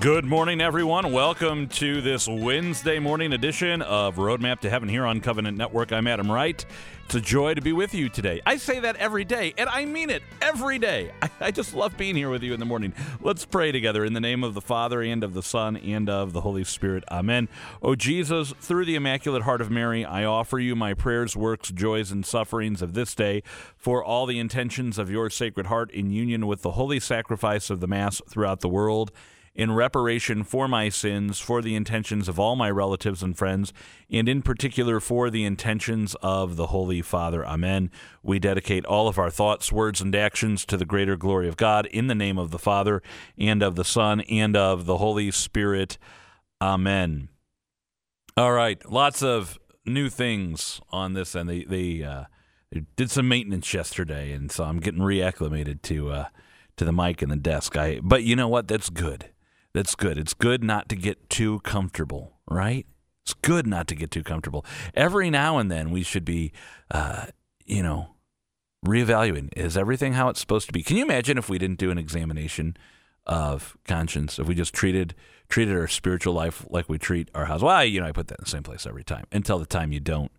Good 0.00 0.24
morning, 0.24 0.62
everyone. 0.62 1.12
Welcome 1.12 1.68
to 1.68 2.00
this 2.00 2.26
Wednesday 2.26 2.98
morning 2.98 3.34
edition 3.34 3.82
of 3.82 4.16
Roadmap 4.16 4.60
to 4.60 4.70
Heaven 4.70 4.88
here 4.88 5.04
on 5.04 5.20
Covenant 5.20 5.58
Network. 5.58 5.92
I'm 5.92 6.06
Adam 6.06 6.32
Wright. 6.32 6.64
It's 7.04 7.16
a 7.16 7.20
joy 7.20 7.52
to 7.52 7.60
be 7.60 7.74
with 7.74 7.92
you 7.92 8.08
today. 8.08 8.40
I 8.46 8.56
say 8.56 8.80
that 8.80 8.96
every 8.96 9.26
day, 9.26 9.52
and 9.58 9.68
I 9.68 9.84
mean 9.84 10.08
it 10.08 10.22
every 10.40 10.78
day. 10.78 11.10
I, 11.40 11.50
just 11.50 11.74
love 11.74 11.98
being 11.98 12.16
here 12.16 12.30
with 12.30 12.42
you 12.42 12.54
in 12.54 12.60
the 12.60 12.64
morning. 12.64 12.94
Let's 13.20 13.44
pray 13.44 13.72
together 13.72 14.02
in 14.02 14.14
the 14.14 14.20
name 14.20 14.42
of 14.42 14.54
the 14.54 14.62
Father, 14.62 15.02
and 15.02 15.22
of 15.22 15.34
the 15.34 15.42
Son, 15.42 15.76
and 15.76 16.08
of 16.08 16.32
the 16.32 16.40
Holy 16.40 16.64
Spirit. 16.64 17.04
Amen. 17.10 17.50
O 17.82 17.94
Jesus, 17.94 18.54
through 18.58 18.86
the 18.86 18.96
Immaculate 18.96 19.42
Heart 19.42 19.60
of 19.60 19.70
Mary, 19.70 20.02
I 20.02 20.24
offer 20.24 20.58
you 20.58 20.74
my 20.74 20.94
prayers, 20.94 21.36
works, 21.36 21.68
joys, 21.68 22.10
and 22.10 22.24
sufferings 22.24 22.80
of 22.80 22.94
this 22.94 23.14
day 23.14 23.42
for 23.76 24.02
all 24.02 24.24
the 24.24 24.38
intentions 24.38 24.96
of 24.96 25.10
your 25.10 25.28
Sacred 25.28 25.66
Heart 25.66 25.90
in 25.90 26.10
union 26.10 26.46
with 26.46 26.62
the 26.62 26.72
holy 26.72 27.00
sacrifice 27.00 27.68
of 27.68 27.80
the 27.80 27.86
Mass 27.86 28.22
throughout 28.30 28.60
the 28.60 28.68
world 28.68 29.12
in 29.54 29.72
reparation 29.72 30.44
for 30.44 30.68
my 30.68 30.88
sins, 30.88 31.40
for 31.40 31.60
the 31.60 31.74
intentions 31.74 32.28
of 32.28 32.38
all 32.38 32.54
my 32.54 32.70
relatives 32.70 33.22
and 33.22 33.36
friends, 33.36 33.72
and 34.08 34.28
in 34.28 34.42
particular 34.42 35.00
for 35.00 35.28
the 35.28 35.44
intentions 35.44 36.14
of 36.22 36.56
the 36.56 36.68
Holy 36.68 37.02
Father. 37.02 37.44
Amen. 37.44 37.90
We 38.22 38.38
dedicate 38.38 38.84
all 38.86 39.08
of 39.08 39.18
our 39.18 39.30
thoughts, 39.30 39.72
words, 39.72 40.00
and 40.00 40.14
actions 40.14 40.64
to 40.66 40.76
the 40.76 40.84
greater 40.84 41.16
glory 41.16 41.48
of 41.48 41.56
God 41.56 41.86
in 41.86 42.06
the 42.06 42.14
name 42.14 42.38
of 42.38 42.52
the 42.52 42.58
Father, 42.58 43.02
and 43.36 43.62
of 43.62 43.74
the 43.74 43.84
Son, 43.84 44.20
and 44.22 44.56
of 44.56 44.86
the 44.86 44.98
Holy 44.98 45.30
Spirit. 45.32 45.98
Amen. 46.62 47.28
All 48.36 48.52
right, 48.52 48.80
lots 48.88 49.22
of 49.22 49.58
new 49.84 50.08
things 50.08 50.80
on 50.90 51.14
this, 51.14 51.34
and 51.34 51.50
they 51.50 51.64
they, 51.64 52.04
uh, 52.04 52.24
they 52.70 52.84
did 52.94 53.10
some 53.10 53.28
maintenance 53.28 53.74
yesterday, 53.74 54.32
and 54.32 54.52
so 54.52 54.62
I'm 54.62 54.78
getting 54.78 55.00
reacclimated 55.00 55.82
to 55.82 56.10
uh, 56.10 56.24
to 56.76 56.84
the 56.84 56.92
mic 56.92 57.20
and 57.20 57.32
the 57.32 57.36
desk. 57.36 57.76
I 57.76 57.98
but 58.00 58.22
you 58.22 58.36
know 58.36 58.48
what? 58.48 58.68
That's 58.68 58.88
good 58.88 59.30
that's 59.72 59.94
good. 59.94 60.18
It's 60.18 60.34
good 60.34 60.62
not 60.62 60.88
to 60.88 60.96
get 60.96 61.30
too 61.30 61.60
comfortable, 61.60 62.38
right? 62.48 62.86
It's 63.24 63.34
good 63.34 63.66
not 63.66 63.86
to 63.88 63.94
get 63.94 64.10
too 64.10 64.22
comfortable. 64.22 64.64
Every 64.94 65.30
now 65.30 65.58
and 65.58 65.70
then 65.70 65.90
we 65.90 66.02
should 66.02 66.24
be, 66.24 66.52
uh, 66.90 67.26
you 67.64 67.82
know, 67.82 68.14
reevaluating. 68.84 69.50
Is 69.56 69.76
everything 69.76 70.14
how 70.14 70.28
it's 70.28 70.40
supposed 70.40 70.66
to 70.66 70.72
be? 70.72 70.82
Can 70.82 70.96
you 70.96 71.04
imagine 71.04 71.38
if 71.38 71.48
we 71.48 71.58
didn't 71.58 71.78
do 71.78 71.90
an 71.90 71.98
examination 71.98 72.76
of 73.26 73.76
conscience? 73.86 74.38
If 74.38 74.46
we 74.46 74.54
just 74.54 74.74
treated 74.74 75.14
treated 75.48 75.76
our 75.76 75.88
spiritual 75.88 76.32
life 76.32 76.64
like 76.70 76.88
we 76.88 76.98
treat 76.98 77.28
our 77.34 77.44
house? 77.46 77.60
Well, 77.60 77.84
you 77.84 78.00
know, 78.00 78.06
I 78.06 78.12
put 78.12 78.28
that 78.28 78.38
in 78.38 78.44
the 78.44 78.50
same 78.50 78.62
place 78.62 78.86
every 78.86 79.04
time 79.04 79.26
until 79.32 79.58
the 79.58 79.66
time 79.66 79.92
you 79.92 80.00
don't, 80.00 80.30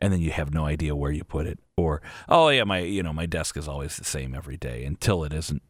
and 0.00 0.12
then 0.12 0.20
you 0.20 0.32
have 0.32 0.52
no 0.52 0.66
idea 0.66 0.94
where 0.94 1.12
you 1.12 1.24
put 1.24 1.46
it. 1.46 1.58
Or, 1.76 2.02
oh 2.28 2.48
yeah, 2.48 2.64
my 2.64 2.80
you 2.80 3.02
know 3.02 3.12
my 3.12 3.26
desk 3.26 3.56
is 3.56 3.68
always 3.68 3.96
the 3.96 4.04
same 4.04 4.34
every 4.34 4.56
day 4.56 4.84
until 4.84 5.24
it 5.24 5.32
isn't 5.32 5.62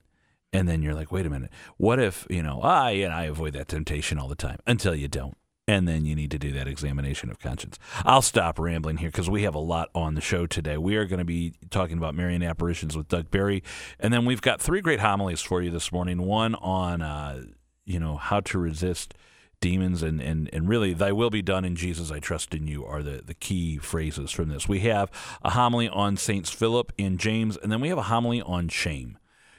and 0.53 0.69
then 0.69 0.83
you're 0.83 0.95
like, 0.95 1.13
wait 1.13 1.27
a 1.27 1.31
minute, 1.31 1.51
what 1.77 1.99
if 1.99 2.27
you 2.31 2.43
know 2.43 2.61
I 2.63 2.93
and 2.93 3.13
I 3.13 3.25
avoid 3.25 3.53
that 3.55 3.69
temptation 3.69 4.19
all 4.19 4.29
the 4.29 4.35
time 4.35 4.59
until 4.67 4.95
you 4.95 5.09
don't, 5.09 5.37
and 5.69 5.87
then 5.89 6.05
you 6.05 6.15
need 6.15 6.31
to 6.31 6.39
do 6.39 6.53
that 6.53 6.69
examination 6.69 7.31
of 7.31 7.39
conscience. 7.39 7.79
I'll 8.05 8.23
stop 8.23 8.59
rambling 8.59 8.99
here 8.99 9.11
because 9.11 9.29
we 9.29 9.43
have 9.43 9.55
a 9.55 9.61
lot 9.61 9.91
on 9.95 10.15
the 10.15 10.21
show 10.21 10.47
today. 10.47 10.77
We 10.77 10.97
are 10.97 11.07
going 11.07 11.19
to 11.19 11.25
be 11.25 11.55
talking 11.71 11.99
about 11.99 12.15
Marian 12.15 12.43
apparitions 12.43 12.97
with 12.97 13.09
Doug 13.09 13.31
Barry, 13.31 13.63
and 13.99 14.13
then 14.13 14.25
we've 14.25 14.43
got 14.43 14.61
three 14.61 14.81
great 14.81 15.01
homilies 15.01 15.43
for 15.43 15.63
you 15.63 15.71
this 15.71 15.91
morning. 15.93 16.23
One 16.23 16.55
on 16.57 17.03
uh, 17.03 17.45
you 17.87 17.99
know 17.99 18.17
how 18.17 18.41
to 18.41 18.59
resist 18.59 19.15
demons 19.61 20.03
and, 20.03 20.21
and, 20.21 20.51
and 20.53 20.69
really 20.69 20.93
thy 20.93 21.13
will 21.13 21.31
be 21.31 21.41
done 21.41 21.65
in 21.65 21.75
jesus 21.75 22.11
i 22.11 22.21
trust 22.21 22.53
in 22.53 22.67
you 22.67 22.85
are 22.85 23.03
the, 23.03 23.23
the 23.25 23.33
key 23.33 23.79
phrases 23.79 24.31
from 24.31 24.51
this 24.51 24.69
we 24.69 24.81
have 24.81 25.11
a 25.43 25.51
homily 25.51 25.89
on 25.89 26.17
saints 26.17 26.51
philip 26.51 26.93
and 26.99 27.19
james 27.19 27.57
and 27.57 27.73
then 27.73 27.81
we 27.81 27.89
have 27.89 27.97
a 27.97 28.03
homily 28.03 28.43
on 28.43 28.69
shame 28.69 29.17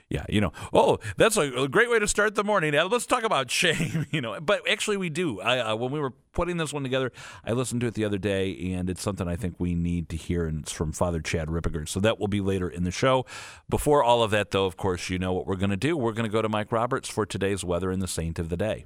yeah, 0.09 0.25
you 0.29 0.39
know, 0.39 0.53
oh, 0.71 0.99
that's 1.17 1.35
a, 1.35 1.67
great 1.67 1.89
way 1.89 1.99
to 1.99 2.07
start 2.07 2.35
the 2.35 2.43
morning. 2.43 2.73
Let's 2.73 3.05
talk 3.05 3.23
about 3.23 3.51
shame, 3.51 4.05
you 4.11 4.21
know. 4.21 4.39
But 4.39 4.67
actually, 4.69 4.97
we 4.97 5.09
do. 5.09 5.41
I, 5.41 5.59
uh, 5.59 5.75
when 5.75 5.91
we 5.91 5.99
were 5.99 6.13
putting 6.31 6.57
this 6.57 6.71
one 6.71 6.83
together, 6.83 7.11
I 7.43 7.51
listened 7.51 7.81
to 7.81 7.87
it 7.87 7.93
the 7.93 8.05
other 8.05 8.17
day, 8.17 8.73
and 8.73 8.89
it's 8.89 9.01
something 9.01 9.27
I 9.27 9.35
think 9.35 9.55
we 9.59 9.75
need 9.75 10.07
to 10.09 10.15
hear, 10.15 10.45
and 10.45 10.61
it's 10.61 10.71
from 10.71 10.93
Father 10.93 11.19
Chad 11.19 11.49
Ripperger. 11.49 11.87
So 11.87 11.99
that 11.99 12.19
will 12.19 12.29
be 12.29 12.39
later 12.39 12.69
in 12.69 12.83
the 12.83 12.91
show. 12.91 13.25
Before 13.69 14.01
all 14.01 14.23
of 14.23 14.31
that, 14.31 14.51
though, 14.51 14.65
of 14.65 14.77
course, 14.77 15.09
you 15.09 15.19
know 15.19 15.33
what 15.33 15.45
we're 15.45 15.57
going 15.57 15.71
to 15.71 15.77
do. 15.77 15.97
We're 15.97 16.13
going 16.13 16.29
to 16.29 16.31
go 16.31 16.41
to 16.41 16.49
Mike 16.49 16.71
Roberts 16.71 17.09
for 17.09 17.25
today's 17.25 17.65
weather 17.65 17.91
and 17.91 18.01
the 18.01 18.07
saint 18.07 18.39
of 18.39 18.47
the 18.47 18.57
day. 18.57 18.85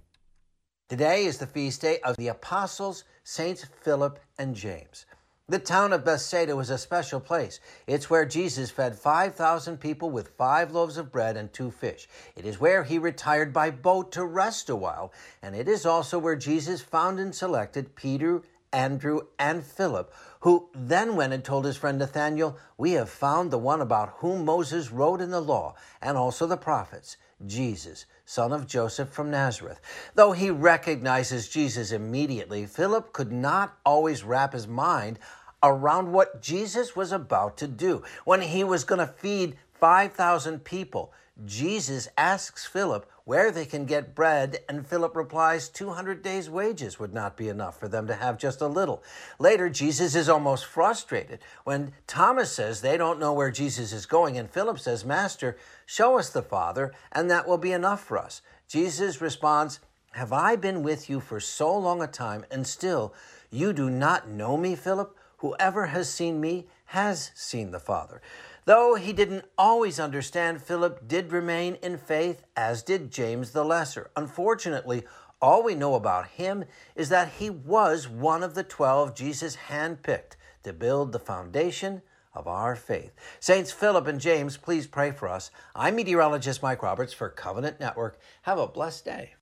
Today 0.90 1.26
is 1.26 1.38
the 1.38 1.48
feast 1.48 1.82
day 1.82 2.00
of 2.04 2.18
the 2.18 2.30
apostles, 2.30 3.04
Saints 3.24 3.66
Philip 3.84 4.20
and 4.40 4.56
James. 4.56 5.06
The 5.52 5.60
town 5.60 5.92
of 5.92 6.06
Bethsaida 6.06 6.56
was 6.56 6.70
a 6.70 6.78
special 6.78 7.20
place. 7.20 7.60
It's 7.86 8.10
where 8.10 8.24
Jesus 8.24 8.72
fed 8.72 8.98
5,000 8.98 9.82
people 9.82 10.10
with 10.10 10.30
five 10.38 10.72
loaves 10.72 10.96
of 10.96 11.12
bread 11.12 11.36
and 11.36 11.52
two 11.52 11.72
fish. 11.72 12.08
It 12.38 12.46
is 12.46 12.62
where 12.62 12.86
he 12.86 12.98
retired 12.98 13.52
by 13.52 13.72
boat 13.72 14.14
to 14.14 14.24
rest 14.24 14.70
a 14.70 14.78
while, 14.78 15.12
and 15.42 15.54
it 15.54 15.68
is 15.68 15.86
also 15.86 16.18
where 16.18 16.38
Jesus 16.38 16.80
found 16.80 17.20
and 17.20 17.36
selected 17.36 17.98
Peter, 17.98 18.44
Andrew, 18.72 19.24
and 19.38 19.62
Philip, 19.62 20.14
who 20.40 20.70
then 20.74 21.18
went 21.18 21.34
and 21.34 21.44
told 21.44 21.66
his 21.66 21.76
friend 21.76 22.00
Nathanael, 22.00 22.58
We 22.78 22.92
have 22.94 23.10
found 23.10 23.52
the 23.52 23.58
one 23.58 23.82
about 23.82 24.20
whom 24.20 24.46
Moses 24.46 24.90
wrote 24.90 25.20
in 25.20 25.32
the 25.32 25.42
law, 25.42 25.76
and 26.02 26.16
also 26.18 26.48
the 26.48 26.56
prophets, 26.56 27.18
Jesus, 27.46 28.06
son 28.24 28.54
of 28.54 28.68
Joseph 28.68 29.10
from 29.10 29.32
Nazareth. 29.32 29.82
Though 30.16 30.32
he 30.32 30.50
recognizes 30.50 31.50
Jesus 31.50 31.92
immediately, 31.92 32.66
Philip 32.66 33.12
could 33.12 33.32
not 33.32 33.78
always 33.86 34.24
wrap 34.24 34.54
his 34.54 34.68
mind 34.68 35.20
around 35.64 36.12
what 36.12 36.42
Jesus 36.42 36.96
was 36.96 37.12
about 37.12 37.58
to 37.58 37.68
do. 37.68 38.04
When 38.26 38.42
he 38.42 38.64
was 38.64 38.84
going 38.84 39.00
to 39.00 39.08
feed 39.08 39.58
5,000 39.74 40.64
people, 40.64 41.14
Jesus 41.46 42.08
asks 42.18 42.66
Philip 42.66 43.10
where 43.24 43.52
they 43.52 43.66
can 43.66 43.86
get 43.86 44.16
bread, 44.16 44.60
and 44.68 44.86
Philip 44.86 45.16
replies 45.16 45.70
200 45.70 46.22
days' 46.22 46.50
wages 46.50 47.00
would 47.00 47.14
not 47.14 47.38
be 47.38 47.48
enough 47.48 47.80
for 47.80 47.88
them 47.88 48.08
to 48.08 48.16
have 48.16 48.38
just 48.38 48.62
a 48.62 48.68
little. 48.68 49.04
Later, 49.40 49.70
Jesus 49.70 50.16
is 50.16 50.28
almost 50.28 50.66
frustrated 50.66 51.40
when 51.64 51.94
Thomas 52.08 52.52
says 52.52 52.82
they 52.82 52.98
don't 52.98 53.20
know 53.20 53.34
where 53.34 53.52
Jesus 53.52 53.94
is 53.94 54.06
going, 54.06 54.38
and 54.38 54.50
Philip 54.50 54.80
says, 54.80 55.06
Master, 55.06 55.56
show 55.86 56.18
us 56.18 56.30
the 56.30 56.42
Father, 56.42 56.94
and 57.12 57.30
that 57.30 57.48
will 57.48 57.58
be 57.58 57.72
enough 57.72 58.04
for 58.04 58.18
us. 58.18 58.42
Jesus 58.68 59.22
responds, 59.22 59.80
Have 60.12 60.34
I 60.34 60.56
been 60.56 60.84
with 60.84 61.10
you 61.10 61.20
for 61.20 61.40
so 61.40 61.76
long 61.78 62.02
a 62.02 62.08
time, 62.08 62.46
and 62.50 62.66
still 62.66 63.14
you 63.52 63.72
do 63.72 63.90
not 63.90 64.28
know 64.28 64.58
me, 64.58 64.76
Philip? 64.76 65.16
Whoever 65.42 65.88
has 65.88 66.08
seen 66.08 66.40
me 66.40 66.68
has 66.86 67.32
seen 67.36 67.72
the 67.72 67.80
Father. 67.80 68.22
Though 68.66 68.94
he 68.94 69.12
didn't 69.12 69.46
always 69.58 70.00
understand, 70.00 70.62
Philip 70.62 71.08
did 71.08 71.32
remain 71.32 71.76
in 71.82 71.98
faith, 71.98 72.44
as 72.56 72.84
did 72.84 73.12
James 73.12 73.52
the 73.52 73.66
Lesser. 73.66 74.12
Unfortunately, 74.16 75.04
all 75.42 75.64
we 75.64 75.74
know 75.74 75.96
about 75.96 76.28
him 76.28 76.66
is 76.96 77.10
that 77.10 77.34
he 77.40 77.50
was 77.50 78.08
one 78.08 78.44
of 78.44 78.54
the 78.54 78.64
twelve 78.64 79.16
Jesus 79.16 79.58
handpicked 79.70 80.36
to 80.62 80.74
build 80.74 81.12
the 81.12 81.18
foundation 81.18 82.04
of 82.36 82.48
our 82.48 82.76
faith. 82.76 83.12
Saints 83.40 83.72
Philip 83.72 84.06
and 84.06 84.22
James, 84.22 84.58
please 84.58 84.86
pray 84.86 85.10
for 85.10 85.28
us. 85.28 85.50
I'm 85.76 85.96
meteorologist 85.96 86.62
Mike 86.62 86.84
Roberts 86.84 87.14
for 87.14 87.30
Covenant 87.30 87.80
Network. 87.80 88.20
Have 88.44 88.60
a 88.60 88.68
blessed 88.68 89.06
day. 89.06 89.34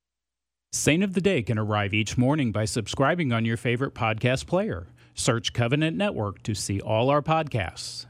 Saint 0.72 1.04
of 1.04 1.14
the 1.14 1.22
Day 1.22 1.42
can 1.42 1.60
arrive 1.60 1.94
each 1.94 2.18
morning 2.18 2.54
by 2.54 2.64
subscribing 2.64 3.34
on 3.34 3.44
your 3.44 3.58
favorite 3.58 3.94
podcast 3.94 4.46
player. 4.48 4.88
Search 5.20 5.52
Covenant 5.52 5.98
Network 5.98 6.42
to 6.44 6.56
see 6.56 6.80
all 6.80 7.10
our 7.10 7.22
podcasts. 7.22 8.06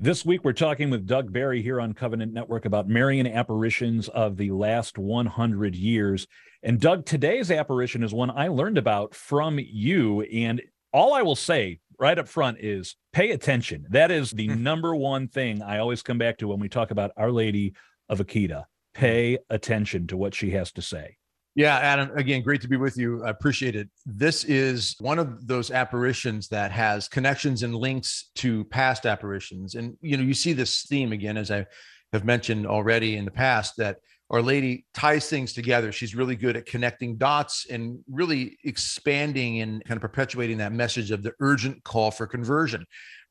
This 0.00 0.26
week, 0.26 0.44
we're 0.44 0.52
talking 0.52 0.90
with 0.90 1.06
Doug 1.06 1.32
Barry 1.32 1.62
here 1.62 1.80
on 1.80 1.94
Covenant 1.94 2.32
Network 2.32 2.64
about 2.64 2.88
Marian 2.88 3.26
apparitions 3.26 4.08
of 4.08 4.36
the 4.36 4.50
last 4.50 4.98
100 4.98 5.76
years. 5.76 6.26
And 6.62 6.80
Doug, 6.80 7.06
today's 7.06 7.52
apparition 7.52 8.02
is 8.02 8.12
one 8.12 8.30
I 8.30 8.48
learned 8.48 8.78
about 8.78 9.14
from 9.14 9.60
you. 9.60 10.22
And 10.22 10.60
all 10.92 11.14
I 11.14 11.22
will 11.22 11.36
say 11.36 11.78
right 12.00 12.18
up 12.18 12.26
front 12.26 12.58
is 12.60 12.96
pay 13.12 13.30
attention. 13.30 13.86
That 13.90 14.10
is 14.10 14.32
the 14.32 14.48
mm. 14.48 14.58
number 14.58 14.96
one 14.96 15.28
thing 15.28 15.62
I 15.62 15.78
always 15.78 16.02
come 16.02 16.18
back 16.18 16.38
to 16.38 16.48
when 16.48 16.58
we 16.58 16.68
talk 16.68 16.90
about 16.90 17.12
Our 17.16 17.30
Lady 17.30 17.74
of 18.08 18.18
Akita. 18.18 18.64
Pay 18.92 19.38
attention 19.50 20.08
to 20.08 20.16
what 20.16 20.34
she 20.34 20.50
has 20.50 20.72
to 20.72 20.82
say. 20.82 21.16
Yeah, 21.54 21.76
Adam, 21.78 22.10
again, 22.16 22.42
great 22.42 22.60
to 22.60 22.68
be 22.68 22.76
with 22.76 22.96
you. 22.96 23.24
I 23.24 23.30
appreciate 23.30 23.74
it. 23.74 23.88
This 24.06 24.44
is 24.44 24.94
one 25.00 25.18
of 25.18 25.46
those 25.48 25.72
apparitions 25.72 26.46
that 26.48 26.70
has 26.70 27.08
connections 27.08 27.64
and 27.64 27.74
links 27.74 28.30
to 28.36 28.64
past 28.66 29.06
apparitions. 29.06 29.74
And, 29.74 29.96
you 30.00 30.16
know, 30.16 30.22
you 30.22 30.34
see 30.34 30.52
this 30.52 30.82
theme 30.82 31.12
again, 31.12 31.36
as 31.36 31.50
I 31.50 31.66
have 32.12 32.24
mentioned 32.24 32.66
already 32.66 33.16
in 33.16 33.24
the 33.24 33.32
past, 33.32 33.76
that 33.78 33.96
Our 34.30 34.40
Lady 34.40 34.86
ties 34.94 35.28
things 35.28 35.52
together. 35.52 35.90
She's 35.90 36.14
really 36.14 36.36
good 36.36 36.56
at 36.56 36.66
connecting 36.66 37.16
dots 37.16 37.66
and 37.68 37.98
really 38.08 38.56
expanding 38.62 39.60
and 39.60 39.82
kind 39.84 39.96
of 39.96 40.02
perpetuating 40.02 40.58
that 40.58 40.72
message 40.72 41.10
of 41.10 41.24
the 41.24 41.32
urgent 41.40 41.82
call 41.82 42.12
for 42.12 42.26
conversion. 42.26 42.86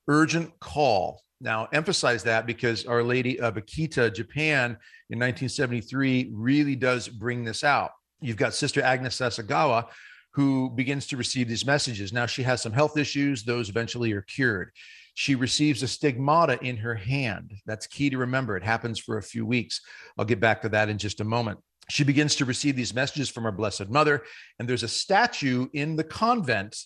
Urgent 0.09 0.51
call. 0.59 1.21
Now, 1.39 1.69
emphasize 1.71 2.23
that 2.23 2.45
because 2.45 2.85
Our 2.85 3.03
Lady 3.03 3.39
of 3.39 3.55
Akita, 3.55 4.13
Japan, 4.13 4.71
in 5.09 5.19
1973, 5.19 6.31
really 6.33 6.75
does 6.75 7.07
bring 7.07 7.45
this 7.45 7.63
out 7.63 7.91
you've 8.21 8.37
got 8.37 8.53
Sister 8.53 8.81
Agnes 8.81 9.17
Sasagawa, 9.17 9.87
who 10.33 10.69
begins 10.69 11.07
to 11.07 11.17
receive 11.17 11.47
these 11.47 11.65
messages. 11.65 12.13
Now 12.13 12.25
she 12.25 12.43
has 12.43 12.61
some 12.61 12.73
health 12.73 12.97
issues, 12.97 13.43
those 13.43 13.69
eventually 13.69 14.11
are 14.11 14.21
cured. 14.21 14.71
She 15.15 15.33
receives 15.33 15.81
a 15.81 15.87
stigmata 15.87 16.59
in 16.61 16.77
her 16.77 16.93
hand. 16.93 17.53
That's 17.65 17.87
key 17.87 18.11
to 18.11 18.19
remember. 18.19 18.55
It 18.55 18.63
happens 18.63 18.99
for 18.99 19.17
a 19.17 19.23
few 19.23 19.47
weeks. 19.47 19.81
I'll 20.15 20.25
get 20.25 20.39
back 20.39 20.61
to 20.61 20.69
that 20.69 20.89
in 20.89 20.99
just 20.99 21.21
a 21.21 21.23
moment. 21.23 21.59
she 21.89 22.03
begins 22.03 22.35
to 22.35 22.45
receive 22.45 22.75
these 22.75 22.93
messages 22.93 23.29
from 23.29 23.43
her 23.43 23.51
Blessed 23.51 23.89
Mother. 23.89 24.23
And 24.59 24.67
there's 24.67 24.83
a 24.83 24.87
statue 24.87 25.67
in 25.73 25.95
the 25.95 26.03
convent 26.03 26.77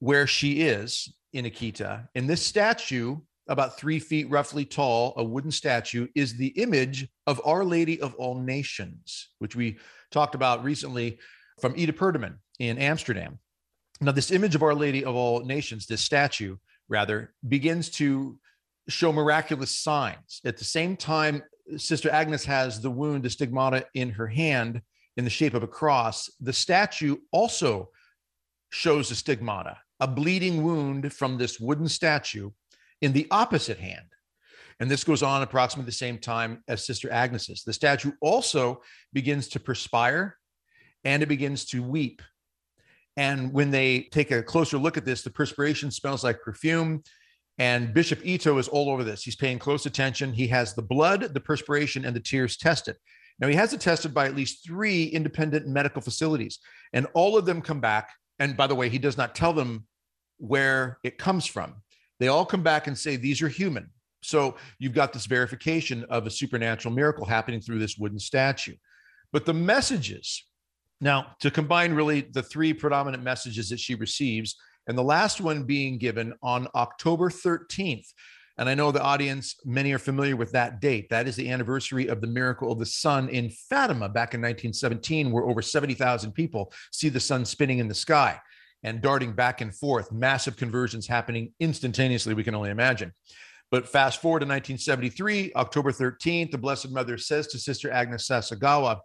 where 0.00 0.26
she 0.26 0.62
is 0.62 1.12
in 1.32 1.46
Akita. 1.46 2.08
And 2.14 2.28
this 2.28 2.44
statue, 2.44 3.16
about 3.48 3.76
three 3.76 3.98
feet 3.98 4.30
roughly 4.30 4.64
tall, 4.64 5.14
a 5.16 5.24
wooden 5.24 5.50
statue, 5.50 6.06
is 6.14 6.36
the 6.36 6.48
image 6.48 7.08
of 7.26 7.40
Our 7.44 7.64
Lady 7.64 8.00
of 8.00 8.14
All 8.14 8.38
Nations, 8.38 9.30
which 9.38 9.56
we 9.56 9.78
talked 10.10 10.34
about 10.34 10.64
recently 10.64 11.18
from 11.60 11.74
Ida 11.76 11.92
Peerdeman 11.92 12.36
in 12.58 12.78
Amsterdam. 12.78 13.38
Now, 14.00 14.12
this 14.12 14.30
image 14.30 14.54
of 14.54 14.62
Our 14.62 14.74
Lady 14.74 15.04
of 15.04 15.14
All 15.14 15.44
Nations, 15.44 15.86
this 15.86 16.00
statue, 16.00 16.56
rather, 16.88 17.34
begins 17.48 17.90
to 17.90 18.38
show 18.88 19.12
miraculous 19.12 19.70
signs. 19.70 20.40
At 20.44 20.56
the 20.56 20.64
same 20.64 20.96
time, 20.96 21.42
Sister 21.76 22.10
Agnes 22.10 22.44
has 22.44 22.80
the 22.80 22.90
wound, 22.90 23.22
the 23.22 23.30
stigmata 23.30 23.86
in 23.94 24.10
her 24.10 24.26
hand 24.26 24.82
in 25.16 25.24
the 25.24 25.30
shape 25.30 25.54
of 25.54 25.62
a 25.62 25.68
cross. 25.68 26.30
The 26.40 26.52
statue 26.52 27.16
also 27.30 27.90
shows 28.70 29.10
a 29.10 29.14
stigmata, 29.14 29.78
a 30.00 30.08
bleeding 30.08 30.62
wound 30.62 31.12
from 31.12 31.38
this 31.38 31.60
wooden 31.60 31.88
statue 31.88 32.50
in 33.02 33.12
the 33.12 33.26
opposite 33.30 33.78
hand. 33.78 34.06
And 34.80 34.90
this 34.90 35.04
goes 35.04 35.22
on 35.22 35.42
approximately 35.42 35.86
the 35.86 35.92
same 35.92 36.18
time 36.18 36.64
as 36.66 36.86
Sister 36.86 37.12
Agnes's. 37.12 37.62
The 37.62 37.72
statue 37.72 38.12
also 38.20 38.80
begins 39.12 39.48
to 39.48 39.60
perspire 39.60 40.38
and 41.04 41.22
it 41.22 41.28
begins 41.28 41.66
to 41.66 41.82
weep. 41.82 42.22
And 43.16 43.52
when 43.52 43.70
they 43.70 44.08
take 44.12 44.30
a 44.30 44.42
closer 44.42 44.78
look 44.78 44.96
at 44.96 45.04
this, 45.04 45.22
the 45.22 45.30
perspiration 45.30 45.90
smells 45.90 46.24
like 46.24 46.40
perfume. 46.40 47.02
And 47.58 47.92
Bishop 47.92 48.20
Ito 48.24 48.56
is 48.58 48.68
all 48.68 48.88
over 48.88 49.04
this. 49.04 49.22
He's 49.22 49.36
paying 49.36 49.58
close 49.58 49.84
attention. 49.84 50.32
He 50.32 50.46
has 50.48 50.74
the 50.74 50.82
blood, 50.82 51.34
the 51.34 51.40
perspiration, 51.40 52.04
and 52.06 52.16
the 52.16 52.20
tears 52.20 52.56
tested. 52.56 52.96
Now, 53.38 53.48
he 53.48 53.54
has 53.54 53.72
it 53.72 53.80
tested 53.80 54.14
by 54.14 54.26
at 54.26 54.36
least 54.36 54.64
three 54.64 55.04
independent 55.04 55.66
medical 55.66 56.00
facilities, 56.00 56.58
and 56.92 57.06
all 57.12 57.36
of 57.36 57.44
them 57.44 57.60
come 57.60 57.80
back. 57.80 58.10
And 58.38 58.56
by 58.56 58.66
the 58.66 58.74
way, 58.74 58.88
he 58.88 58.98
does 58.98 59.16
not 59.16 59.34
tell 59.34 59.52
them 59.52 59.86
where 60.38 60.98
it 61.02 61.18
comes 61.18 61.46
from. 61.46 61.82
They 62.22 62.28
all 62.28 62.46
come 62.46 62.62
back 62.62 62.86
and 62.86 62.96
say, 62.96 63.16
These 63.16 63.42
are 63.42 63.48
human. 63.48 63.90
So 64.22 64.54
you've 64.78 64.94
got 64.94 65.12
this 65.12 65.26
verification 65.26 66.04
of 66.08 66.24
a 66.24 66.30
supernatural 66.30 66.94
miracle 66.94 67.26
happening 67.26 67.60
through 67.60 67.80
this 67.80 67.98
wooden 67.98 68.20
statue. 68.20 68.76
But 69.32 69.44
the 69.44 69.54
messages, 69.54 70.44
now 71.00 71.34
to 71.40 71.50
combine 71.50 71.94
really 71.94 72.20
the 72.20 72.44
three 72.44 72.74
predominant 72.74 73.24
messages 73.24 73.70
that 73.70 73.80
she 73.80 73.96
receives, 73.96 74.54
and 74.86 74.96
the 74.96 75.02
last 75.02 75.40
one 75.40 75.64
being 75.64 75.98
given 75.98 76.32
on 76.44 76.68
October 76.76 77.28
13th. 77.28 78.06
And 78.56 78.68
I 78.68 78.76
know 78.76 78.92
the 78.92 79.02
audience, 79.02 79.56
many 79.64 79.92
are 79.92 79.98
familiar 79.98 80.36
with 80.36 80.52
that 80.52 80.80
date. 80.80 81.08
That 81.10 81.26
is 81.26 81.34
the 81.34 81.50
anniversary 81.50 82.06
of 82.06 82.20
the 82.20 82.28
miracle 82.28 82.70
of 82.70 82.78
the 82.78 82.86
sun 82.86 83.30
in 83.30 83.50
Fatima 83.50 84.08
back 84.08 84.34
in 84.34 84.40
1917, 84.40 85.32
where 85.32 85.42
over 85.42 85.60
70,000 85.60 86.30
people 86.30 86.72
see 86.92 87.08
the 87.08 87.18
sun 87.18 87.44
spinning 87.44 87.80
in 87.80 87.88
the 87.88 87.94
sky 87.96 88.40
and 88.82 89.00
darting 89.00 89.32
back 89.32 89.60
and 89.60 89.74
forth, 89.74 90.10
massive 90.12 90.56
conversions 90.56 91.06
happening 91.06 91.52
instantaneously, 91.60 92.34
we 92.34 92.44
can 92.44 92.54
only 92.54 92.70
imagine. 92.70 93.12
But 93.70 93.88
fast 93.88 94.20
forward 94.20 94.40
to 94.40 94.46
1973, 94.46 95.52
October 95.56 95.92
13th, 95.92 96.50
the 96.50 96.58
Blessed 96.58 96.90
Mother 96.90 97.16
says 97.16 97.46
to 97.48 97.58
Sister 97.58 97.90
Agnes 97.90 98.28
Sasagawa, 98.28 98.98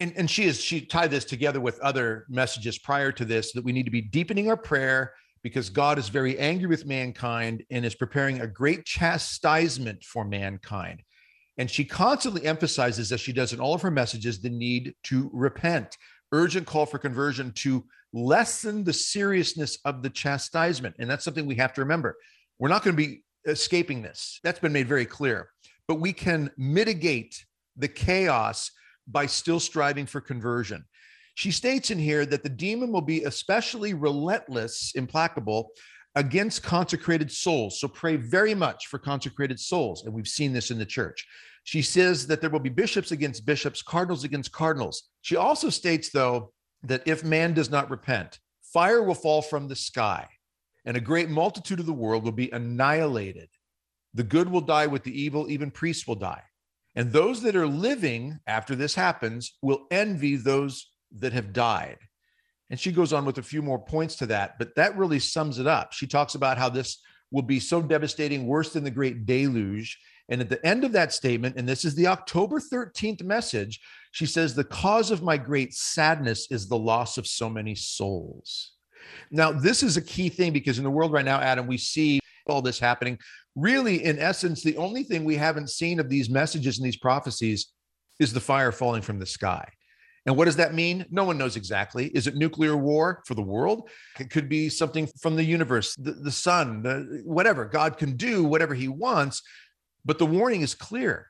and, 0.00 0.12
and 0.16 0.30
she 0.30 0.44
is 0.44 0.60
she 0.60 0.80
tied 0.80 1.10
this 1.10 1.24
together 1.24 1.60
with 1.60 1.78
other 1.80 2.26
messages 2.28 2.78
prior 2.78 3.12
to 3.12 3.24
this 3.24 3.52
that 3.52 3.64
we 3.64 3.72
need 3.72 3.84
to 3.84 3.92
be 3.92 4.00
deepening 4.00 4.48
our 4.48 4.56
prayer 4.56 5.12
because 5.42 5.68
God 5.68 5.98
is 5.98 6.08
very 6.08 6.38
angry 6.38 6.66
with 6.66 6.86
mankind 6.86 7.62
and 7.70 7.84
is 7.84 7.94
preparing 7.94 8.40
a 8.40 8.46
great 8.46 8.84
chastisement 8.86 10.02
for 10.02 10.24
mankind. 10.24 11.02
And 11.58 11.70
she 11.70 11.84
constantly 11.84 12.44
emphasizes, 12.44 13.12
as 13.12 13.20
she 13.20 13.32
does 13.32 13.52
in 13.52 13.60
all 13.60 13.74
of 13.74 13.82
her 13.82 13.90
messages, 13.90 14.40
the 14.40 14.50
need 14.50 14.94
to 15.04 15.30
repent, 15.32 15.96
urgent 16.32 16.66
call 16.66 16.86
for 16.86 16.98
conversion 16.98 17.52
to 17.56 17.84
lessen 18.14 18.84
the 18.84 18.92
seriousness 18.92 19.78
of 19.84 20.02
the 20.02 20.08
chastisement. 20.08 20.94
And 20.98 21.10
that's 21.10 21.24
something 21.24 21.46
we 21.46 21.56
have 21.56 21.74
to 21.74 21.80
remember. 21.82 22.16
We're 22.58 22.68
not 22.68 22.84
going 22.84 22.96
to 22.96 23.02
be 23.02 23.24
escaping 23.46 24.00
this. 24.00 24.40
That's 24.44 24.60
been 24.60 24.72
made 24.72 24.88
very 24.88 25.04
clear. 25.04 25.50
But 25.88 25.96
we 25.96 26.12
can 26.12 26.50
mitigate 26.56 27.44
the 27.76 27.88
chaos 27.88 28.70
by 29.06 29.26
still 29.26 29.60
striving 29.60 30.06
for 30.06 30.20
conversion. 30.20 30.84
She 31.34 31.50
states 31.50 31.90
in 31.90 31.98
here 31.98 32.24
that 32.24 32.44
the 32.44 32.48
demon 32.48 32.92
will 32.92 33.02
be 33.02 33.24
especially 33.24 33.92
relentless, 33.92 34.92
implacable 34.94 35.70
against 36.14 36.62
consecrated 36.62 37.30
souls. 37.30 37.80
So 37.80 37.88
pray 37.88 38.14
very 38.14 38.54
much 38.54 38.86
for 38.86 39.00
consecrated 39.00 39.58
souls. 39.58 40.04
And 40.04 40.14
we've 40.14 40.28
seen 40.28 40.52
this 40.52 40.70
in 40.70 40.78
the 40.78 40.86
church. 40.86 41.26
She 41.64 41.82
says 41.82 42.28
that 42.28 42.40
there 42.40 42.50
will 42.50 42.60
be 42.60 42.68
bishops 42.68 43.10
against 43.10 43.44
bishops, 43.44 43.82
cardinals 43.82 44.22
against 44.22 44.52
cardinals. 44.52 45.08
She 45.22 45.34
also 45.34 45.70
states, 45.70 46.10
though, 46.10 46.52
that 46.84 47.02
if 47.06 47.24
man 47.24 47.54
does 47.54 47.70
not 47.70 47.90
repent, 47.90 48.38
fire 48.62 49.02
will 49.02 49.14
fall 49.14 49.42
from 49.42 49.68
the 49.68 49.76
sky 49.76 50.28
and 50.84 50.96
a 50.96 51.00
great 51.00 51.28
multitude 51.28 51.80
of 51.80 51.86
the 51.86 51.92
world 51.92 52.24
will 52.24 52.32
be 52.32 52.50
annihilated. 52.50 53.48
The 54.12 54.22
good 54.22 54.48
will 54.48 54.60
die 54.60 54.86
with 54.86 55.02
the 55.02 55.20
evil, 55.20 55.50
even 55.50 55.70
priests 55.70 56.06
will 56.06 56.14
die. 56.14 56.42
And 56.94 57.12
those 57.12 57.42
that 57.42 57.56
are 57.56 57.66
living 57.66 58.38
after 58.46 58.76
this 58.76 58.94
happens 58.94 59.56
will 59.62 59.86
envy 59.90 60.36
those 60.36 60.90
that 61.18 61.32
have 61.32 61.52
died. 61.52 61.98
And 62.70 62.78
she 62.78 62.92
goes 62.92 63.12
on 63.12 63.24
with 63.24 63.38
a 63.38 63.42
few 63.42 63.62
more 63.62 63.78
points 63.78 64.16
to 64.16 64.26
that, 64.26 64.58
but 64.58 64.74
that 64.76 64.96
really 64.96 65.18
sums 65.18 65.58
it 65.58 65.66
up. 65.66 65.92
She 65.92 66.06
talks 66.06 66.34
about 66.34 66.58
how 66.58 66.68
this 66.68 66.98
will 67.30 67.42
be 67.42 67.60
so 67.60 67.82
devastating, 67.82 68.46
worse 68.46 68.72
than 68.72 68.84
the 68.84 68.90
great 68.90 69.26
deluge. 69.26 69.98
And 70.28 70.40
at 70.40 70.48
the 70.48 70.64
end 70.66 70.84
of 70.84 70.92
that 70.92 71.12
statement, 71.12 71.56
and 71.56 71.68
this 71.68 71.84
is 71.84 71.94
the 71.94 72.06
October 72.06 72.58
13th 72.58 73.22
message, 73.22 73.80
she 74.12 74.26
says, 74.26 74.54
The 74.54 74.64
cause 74.64 75.10
of 75.10 75.22
my 75.22 75.36
great 75.36 75.74
sadness 75.74 76.46
is 76.50 76.66
the 76.66 76.78
loss 76.78 77.18
of 77.18 77.26
so 77.26 77.50
many 77.50 77.74
souls. 77.74 78.72
Now, 79.30 79.52
this 79.52 79.82
is 79.82 79.96
a 79.96 80.02
key 80.02 80.30
thing 80.30 80.52
because 80.52 80.78
in 80.78 80.84
the 80.84 80.90
world 80.90 81.12
right 81.12 81.24
now, 81.24 81.40
Adam, 81.40 81.66
we 81.66 81.76
see 81.76 82.20
all 82.46 82.62
this 82.62 82.78
happening. 82.78 83.18
Really, 83.54 84.04
in 84.04 84.18
essence, 84.18 84.62
the 84.62 84.76
only 84.76 85.02
thing 85.02 85.24
we 85.24 85.36
haven't 85.36 85.70
seen 85.70 86.00
of 86.00 86.08
these 86.08 86.30
messages 86.30 86.78
and 86.78 86.86
these 86.86 86.96
prophecies 86.96 87.72
is 88.18 88.32
the 88.32 88.40
fire 88.40 88.72
falling 88.72 89.02
from 89.02 89.18
the 89.18 89.26
sky. 89.26 89.66
And 90.26 90.36
what 90.36 90.46
does 90.46 90.56
that 90.56 90.72
mean? 90.72 91.04
No 91.10 91.24
one 91.24 91.36
knows 91.36 91.56
exactly. 91.56 92.06
Is 92.08 92.26
it 92.26 92.34
nuclear 92.34 92.76
war 92.76 93.22
for 93.26 93.34
the 93.34 93.42
world? 93.42 93.90
It 94.18 94.30
could 94.30 94.48
be 94.48 94.70
something 94.70 95.06
from 95.20 95.36
the 95.36 95.44
universe, 95.44 95.94
the, 95.96 96.12
the 96.12 96.32
sun, 96.32 96.82
the, 96.82 97.22
whatever. 97.24 97.66
God 97.66 97.98
can 97.98 98.16
do 98.16 98.42
whatever 98.42 98.74
he 98.74 98.88
wants. 98.88 99.42
But 100.04 100.18
the 100.18 100.26
warning 100.26 100.62
is 100.62 100.74
clear 100.74 101.28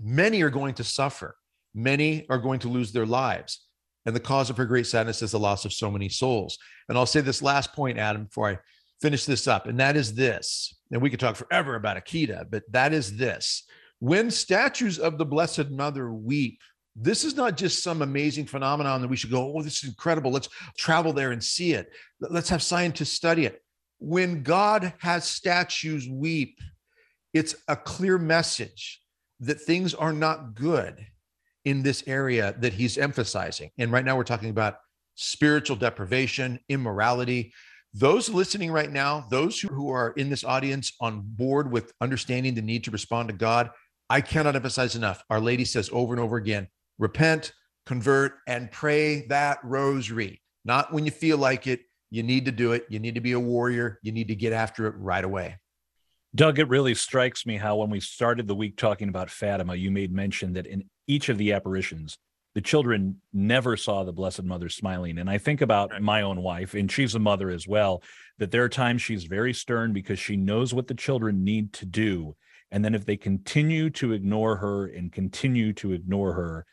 many 0.00 0.42
are 0.42 0.50
going 0.50 0.74
to 0.74 0.84
suffer, 0.84 1.36
many 1.74 2.26
are 2.28 2.38
going 2.38 2.60
to 2.60 2.68
lose 2.68 2.92
their 2.92 3.06
lives. 3.06 3.66
And 4.06 4.14
the 4.14 4.20
cause 4.20 4.48
of 4.48 4.56
her 4.56 4.64
great 4.64 4.86
sadness 4.86 5.22
is 5.22 5.32
the 5.32 5.38
loss 5.38 5.64
of 5.64 5.72
so 5.72 5.90
many 5.90 6.08
souls. 6.08 6.56
And 6.88 6.96
I'll 6.96 7.04
say 7.04 7.20
this 7.20 7.42
last 7.42 7.74
point, 7.74 7.98
Adam, 7.98 8.24
before 8.24 8.48
I 8.48 8.58
finish 9.02 9.26
this 9.26 9.46
up, 9.46 9.66
and 9.66 9.78
that 9.80 9.96
is 9.96 10.14
this. 10.14 10.74
And 10.90 11.02
we 11.02 11.10
could 11.10 11.20
talk 11.20 11.36
forever 11.36 11.74
about 11.74 12.02
Akita, 12.02 12.46
but 12.48 12.62
that 12.70 12.92
is 12.92 13.16
this. 13.16 13.64
When 13.98 14.30
statues 14.30 14.98
of 14.98 15.18
the 15.18 15.26
Blessed 15.26 15.70
Mother 15.70 16.12
weep, 16.12 16.60
this 16.96 17.24
is 17.24 17.36
not 17.36 17.56
just 17.56 17.82
some 17.82 18.02
amazing 18.02 18.46
phenomenon 18.46 19.02
that 19.02 19.08
we 19.08 19.16
should 19.16 19.30
go, 19.30 19.52
oh, 19.54 19.62
this 19.62 19.82
is 19.82 19.90
incredible. 19.90 20.30
Let's 20.30 20.48
travel 20.76 21.12
there 21.12 21.32
and 21.32 21.42
see 21.42 21.74
it. 21.74 21.92
Let's 22.20 22.48
have 22.48 22.62
scientists 22.62 23.12
study 23.12 23.44
it. 23.44 23.62
When 23.98 24.42
God 24.42 24.94
has 24.98 25.24
statues 25.24 26.08
weep, 26.08 26.58
it's 27.34 27.54
a 27.68 27.76
clear 27.76 28.18
message 28.18 29.02
that 29.40 29.60
things 29.60 29.94
are 29.94 30.12
not 30.12 30.54
good 30.54 31.06
in 31.64 31.82
this 31.82 32.02
area 32.06 32.54
that 32.60 32.72
he's 32.72 32.98
emphasizing. 32.98 33.70
And 33.78 33.92
right 33.92 34.04
now 34.04 34.16
we're 34.16 34.24
talking 34.24 34.50
about 34.50 34.76
spiritual 35.14 35.76
deprivation, 35.76 36.58
immorality. 36.68 37.52
Those 37.92 38.28
listening 38.28 38.70
right 38.70 38.90
now, 38.90 39.26
those 39.30 39.60
who, 39.60 39.90
are 39.90 40.12
in 40.16 40.30
this 40.30 40.44
audience 40.44 40.92
on 41.00 41.22
board 41.24 41.70
with 41.70 41.92
understanding 42.00 42.54
the 42.54 42.62
need 42.62 42.84
to 42.84 42.90
respond 42.90 43.28
to 43.28 43.34
God, 43.34 43.70
I 44.10 44.20
cannot 44.20 44.56
emphasize 44.56 44.96
enough. 44.96 45.22
Our 45.28 45.40
Lady 45.40 45.64
says 45.64 45.90
over 45.92 46.14
and 46.14 46.20
over 46.20 46.36
again 46.36 46.68
repent, 46.98 47.52
convert, 47.86 48.34
and 48.46 48.70
pray 48.70 49.26
that 49.28 49.58
rosary. 49.62 50.40
Not 50.64 50.92
when 50.92 51.04
you 51.04 51.10
feel 51.10 51.38
like 51.38 51.66
it. 51.66 51.80
You 52.10 52.22
need 52.22 52.46
to 52.46 52.52
do 52.52 52.72
it. 52.72 52.86
You 52.88 52.98
need 52.98 53.16
to 53.16 53.20
be 53.20 53.32
a 53.32 53.40
warrior. 53.40 53.98
You 54.02 54.12
need 54.12 54.28
to 54.28 54.34
get 54.34 54.52
after 54.52 54.86
it 54.86 54.94
right 54.96 55.24
away. 55.24 55.58
Doug, 56.34 56.58
it 56.58 56.68
really 56.68 56.94
strikes 56.94 57.46
me 57.46 57.56
how 57.56 57.76
when 57.76 57.90
we 57.90 58.00
started 58.00 58.46
the 58.46 58.54
week 58.54 58.76
talking 58.76 59.08
about 59.08 59.30
Fatima, 59.30 59.74
you 59.74 59.90
made 59.90 60.12
mention 60.12 60.52
that 60.52 60.66
in 60.66 60.84
each 61.06 61.28
of 61.30 61.38
the 61.38 61.52
apparitions, 61.52 62.18
the 62.54 62.60
children 62.60 63.20
never 63.32 63.76
saw 63.76 64.04
the 64.04 64.12
Blessed 64.12 64.42
Mother 64.42 64.68
smiling. 64.68 65.18
And 65.18 65.30
I 65.30 65.38
think 65.38 65.60
about 65.60 65.90
right. 65.90 66.02
my 66.02 66.22
own 66.22 66.42
wife, 66.42 66.74
and 66.74 66.90
she's 66.90 67.14
a 67.14 67.18
mother 67.18 67.50
as 67.50 67.66
well, 67.66 68.02
that 68.38 68.50
there 68.50 68.64
are 68.64 68.68
times 68.68 69.00
she's 69.00 69.24
very 69.24 69.54
stern 69.54 69.92
because 69.92 70.18
she 70.18 70.36
knows 70.36 70.74
what 70.74 70.86
the 70.86 70.94
children 70.94 71.44
need 71.44 71.72
to 71.74 71.86
do. 71.86 72.36
And 72.70 72.84
then 72.84 72.94
if 72.94 73.06
they 73.06 73.16
continue 73.16 73.88
to 73.90 74.12
ignore 74.12 74.56
her 74.56 74.86
and 74.86 75.10
continue 75.10 75.72
to 75.74 75.92
ignore 75.92 76.34
her, 76.34 76.66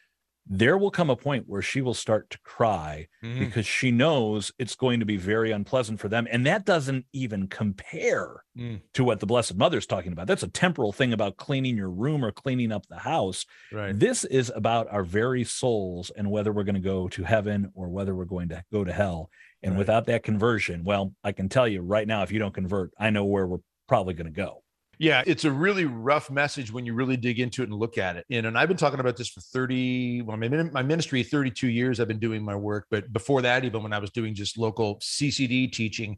there 0.47 0.77
will 0.77 0.91
come 0.91 1.09
a 1.09 1.15
point 1.15 1.45
where 1.47 1.61
she 1.61 1.81
will 1.81 1.93
start 1.95 2.29
to 2.29 2.39
cry 2.43 3.07
Mhm. 3.23 3.39
because 3.39 3.65
she 3.65 3.89
knows 3.91 4.51
it's 4.59 4.75
going 4.75 4.99
to 4.99 5.05
be 5.05 5.17
very 5.17 5.51
unpleasant 5.51 5.99
for 5.99 6.07
them. 6.07 6.27
And 6.31 6.45
that 6.45 6.65
doesn't 6.65 7.05
even 7.13 7.47
compare 7.47 8.43
Mm. 8.55 8.81
to 8.93 9.03
what 9.03 9.19
the 9.19 9.25
Blessed 9.25 9.55
Mother's 9.55 9.87
talking 9.87 10.11
about. 10.11 10.27
That's 10.27 10.43
a 10.43 10.47
temporal 10.47 10.91
thing 10.91 11.13
about 11.13 11.37
cleaning 11.37 11.75
your 11.77 11.89
room 11.89 12.23
or 12.23 12.31
cleaning 12.31 12.71
up 12.71 12.85
the 12.87 12.99
house. 12.99 13.45
Right. 13.71 13.97
This 13.97 14.23
is 14.23 14.51
about 14.55 14.87
our 14.91 15.03
very 15.03 15.43
souls 15.43 16.11
and 16.15 16.29
whether 16.29 16.51
we're 16.53 16.63
going 16.63 16.75
to 16.75 16.81
go 16.81 17.07
to 17.09 17.23
heaven 17.23 17.71
or 17.73 17.89
whether 17.89 18.13
we're 18.15 18.25
going 18.25 18.49
to 18.49 18.63
go 18.71 18.83
to 18.83 18.93
hell. 18.93 19.29
And 19.63 19.73
Right. 19.73 19.79
without 19.79 20.05
that 20.05 20.21
conversion, 20.23 20.83
well, 20.83 21.13
I 21.23 21.31
can 21.31 21.49
tell 21.49 21.67
you 21.67 21.81
right 21.81 22.07
now, 22.07 22.21
if 22.21 22.31
you 22.31 22.37
don't 22.39 22.53
convert, 22.53 22.91
I 22.99 23.09
know 23.09 23.25
where 23.25 23.47
we're 23.47 23.59
probably 23.87 24.13
going 24.13 24.25
to 24.27 24.31
go. 24.31 24.61
Yeah, 24.99 25.23
it's 25.25 25.45
a 25.45 25.51
really 25.51 25.85
rough 25.85 26.29
message 26.29 26.71
when 26.71 26.85
you 26.85 26.93
really 26.93 27.17
dig 27.17 27.39
into 27.39 27.61
it 27.61 27.69
and 27.69 27.77
look 27.77 27.97
at 27.97 28.15
it. 28.15 28.25
And, 28.29 28.45
and 28.45 28.57
I've 28.57 28.67
been 28.67 28.77
talking 28.77 28.99
about 28.99 29.17
this 29.17 29.29
for 29.29 29.41
30, 29.41 30.21
well, 30.21 30.37
my, 30.37 30.47
my 30.47 30.83
ministry, 30.83 31.23
32 31.23 31.67
years 31.67 31.99
I've 31.99 32.07
been 32.07 32.19
doing 32.19 32.43
my 32.43 32.55
work. 32.55 32.87
But 32.89 33.11
before 33.11 33.41
that, 33.41 33.65
even 33.65 33.83
when 33.83 33.93
I 33.93 33.99
was 33.99 34.11
doing 34.11 34.33
just 34.33 34.57
local 34.57 34.97
CCD 34.99 35.71
teaching, 35.71 36.17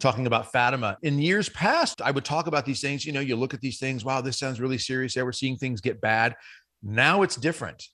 talking 0.00 0.26
about 0.26 0.52
Fatima. 0.52 0.96
In 1.02 1.18
years 1.18 1.48
past, 1.50 2.02
I 2.02 2.10
would 2.10 2.24
talk 2.24 2.46
about 2.46 2.66
these 2.66 2.80
things. 2.80 3.04
You 3.04 3.12
know, 3.12 3.20
you 3.20 3.36
look 3.36 3.54
at 3.54 3.60
these 3.60 3.78
things, 3.78 4.04
wow, 4.04 4.20
this 4.20 4.38
sounds 4.38 4.60
really 4.60 4.78
serious. 4.78 5.16
Yeah, 5.16 5.22
we're 5.22 5.32
seeing 5.32 5.56
things 5.56 5.80
get 5.80 6.00
bad. 6.00 6.34
Now 6.82 7.22
it's 7.22 7.36
different. 7.36 7.84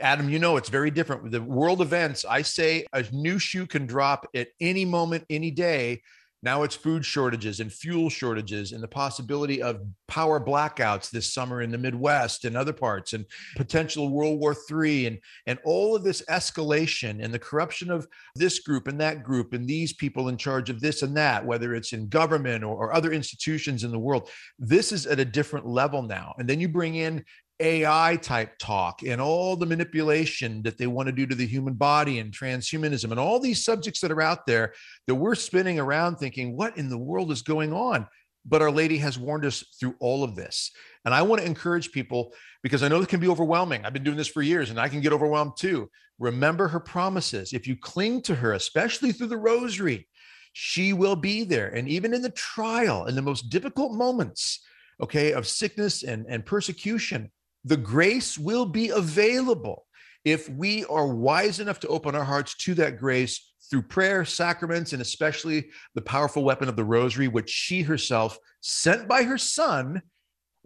Adam, 0.00 0.30
you 0.30 0.38
know, 0.38 0.56
it's 0.56 0.70
very 0.70 0.90
different. 0.90 1.24
With 1.24 1.32
the 1.32 1.42
world 1.42 1.82
events, 1.82 2.24
I 2.24 2.42
say 2.42 2.86
a 2.92 3.04
new 3.12 3.38
shoe 3.38 3.66
can 3.66 3.86
drop 3.86 4.26
at 4.34 4.48
any 4.60 4.84
moment, 4.84 5.24
any 5.28 5.50
day. 5.50 6.02
Now 6.44 6.64
it's 6.64 6.74
food 6.74 7.04
shortages 7.04 7.60
and 7.60 7.72
fuel 7.72 8.10
shortages 8.10 8.72
and 8.72 8.82
the 8.82 8.88
possibility 8.88 9.62
of 9.62 9.80
power 10.08 10.44
blackouts 10.44 11.08
this 11.08 11.32
summer 11.32 11.62
in 11.62 11.70
the 11.70 11.78
Midwest 11.78 12.44
and 12.44 12.56
other 12.56 12.72
parts 12.72 13.12
and 13.12 13.24
potential 13.56 14.10
World 14.10 14.40
War 14.40 14.56
III 14.70 15.06
and, 15.06 15.18
and 15.46 15.58
all 15.64 15.94
of 15.94 16.02
this 16.02 16.22
escalation 16.28 17.22
and 17.22 17.32
the 17.32 17.38
corruption 17.38 17.90
of 17.90 18.08
this 18.34 18.58
group 18.58 18.88
and 18.88 19.00
that 19.00 19.22
group 19.22 19.52
and 19.52 19.68
these 19.68 19.92
people 19.92 20.28
in 20.28 20.36
charge 20.36 20.68
of 20.68 20.80
this 20.80 21.02
and 21.02 21.16
that, 21.16 21.46
whether 21.46 21.74
it's 21.74 21.92
in 21.92 22.08
government 22.08 22.64
or, 22.64 22.74
or 22.74 22.92
other 22.92 23.12
institutions 23.12 23.84
in 23.84 23.92
the 23.92 23.98
world. 23.98 24.28
This 24.58 24.90
is 24.90 25.06
at 25.06 25.20
a 25.20 25.24
different 25.24 25.66
level 25.66 26.02
now. 26.02 26.34
And 26.38 26.48
then 26.48 26.60
you 26.60 26.68
bring 26.68 26.96
in 26.96 27.24
AI 27.60 28.16
type 28.16 28.58
talk 28.58 29.02
and 29.02 29.20
all 29.20 29.56
the 29.56 29.66
manipulation 29.66 30.62
that 30.62 30.78
they 30.78 30.86
want 30.86 31.06
to 31.06 31.12
do 31.12 31.26
to 31.26 31.34
the 31.34 31.46
human 31.46 31.74
body 31.74 32.18
and 32.18 32.32
transhumanism 32.32 33.10
and 33.10 33.20
all 33.20 33.38
these 33.38 33.64
subjects 33.64 34.00
that 34.00 34.10
are 34.10 34.22
out 34.22 34.46
there 34.46 34.72
that 35.06 35.14
we're 35.14 35.34
spinning 35.34 35.78
around 35.78 36.16
thinking, 36.16 36.56
what 36.56 36.76
in 36.76 36.88
the 36.88 36.98
world 36.98 37.30
is 37.30 37.42
going 37.42 37.72
on? 37.72 38.06
But 38.44 38.62
Our 38.62 38.70
Lady 38.70 38.98
has 38.98 39.18
warned 39.18 39.44
us 39.44 39.64
through 39.78 39.94
all 40.00 40.24
of 40.24 40.34
this. 40.34 40.72
And 41.04 41.14
I 41.14 41.22
want 41.22 41.40
to 41.40 41.46
encourage 41.46 41.92
people 41.92 42.32
because 42.62 42.82
I 42.82 42.88
know 42.88 43.00
it 43.00 43.08
can 43.08 43.20
be 43.20 43.28
overwhelming. 43.28 43.84
I've 43.84 43.92
been 43.92 44.04
doing 44.04 44.16
this 44.16 44.28
for 44.28 44.42
years 44.42 44.70
and 44.70 44.80
I 44.80 44.88
can 44.88 45.00
get 45.00 45.12
overwhelmed 45.12 45.52
too. 45.56 45.88
Remember 46.18 46.68
her 46.68 46.80
promises. 46.80 47.52
If 47.52 47.66
you 47.66 47.76
cling 47.76 48.22
to 48.22 48.34
her, 48.34 48.54
especially 48.54 49.12
through 49.12 49.28
the 49.28 49.36
rosary, 49.36 50.08
she 50.52 50.92
will 50.92 51.16
be 51.16 51.44
there. 51.44 51.68
And 51.68 51.88
even 51.88 52.12
in 52.14 52.22
the 52.22 52.30
trial, 52.30 53.06
in 53.06 53.14
the 53.14 53.22
most 53.22 53.48
difficult 53.50 53.92
moments, 53.92 54.60
okay, 55.00 55.32
of 55.32 55.46
sickness 55.46 56.02
and, 56.02 56.26
and 56.28 56.44
persecution, 56.44 57.30
the 57.64 57.76
grace 57.76 58.38
will 58.38 58.66
be 58.66 58.90
available 58.90 59.86
if 60.24 60.48
we 60.48 60.84
are 60.86 61.06
wise 61.06 61.60
enough 61.60 61.80
to 61.80 61.88
open 61.88 62.14
our 62.14 62.24
hearts 62.24 62.56
to 62.56 62.74
that 62.74 62.98
grace 62.98 63.52
through 63.70 63.82
prayer, 63.82 64.24
sacraments, 64.24 64.92
and 64.92 65.00
especially 65.00 65.70
the 65.94 66.02
powerful 66.02 66.44
weapon 66.44 66.68
of 66.68 66.76
the 66.76 66.84
rosary, 66.84 67.28
which 67.28 67.48
she 67.48 67.82
herself, 67.82 68.38
sent 68.60 69.08
by 69.08 69.22
her 69.22 69.38
son, 69.38 70.02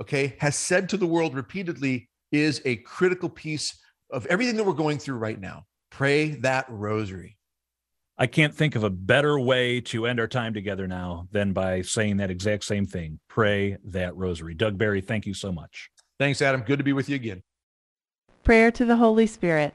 okay, 0.01 0.37
has 0.41 0.57
said 0.57 0.89
to 0.89 0.97
the 0.97 1.07
world 1.07 1.35
repeatedly 1.35 2.09
is 2.33 2.61
a 2.65 2.77
critical 2.77 3.29
piece 3.29 3.79
of 4.11 4.27
everything 4.27 4.57
that 4.57 4.65
we're 4.65 4.73
going 4.73 4.99
through 4.99 5.17
right 5.17 5.41
now. 5.41 5.65
Pray 5.91 6.31
that 6.41 6.67
rosary. 6.69 7.37
I 8.19 8.27
can't 8.27 8.55
think 8.55 8.77
of 8.77 8.85
a 8.85 8.91
better 8.91 9.39
way 9.39 9.81
to 9.83 10.07
end 10.07 10.19
our 10.19 10.27
time 10.27 10.55
together 10.55 10.87
now 10.87 11.29
than 11.33 11.53
by 11.53 11.83
saying 11.83 12.17
that 12.17 12.31
exact 12.31 12.65
same 12.65 12.87
thing. 12.87 13.21
Pray 13.29 13.77
that 13.85 14.17
rosary. 14.17 14.55
Doug 14.55 14.79
Barry, 14.79 15.03
thank 15.03 15.27
you 15.27 15.35
so 15.35 15.53
much. 15.53 15.91
Thanks, 16.19 16.41
Adam. 16.41 16.63
Good 16.63 16.79
to 16.79 16.85
be 16.85 16.93
with 16.93 17.09
you 17.09 17.17
again. 17.17 17.43
Prayer 18.43 18.71
to 18.71 18.85
the 18.85 18.97
Holy 18.97 19.27
Spirit. 19.27 19.75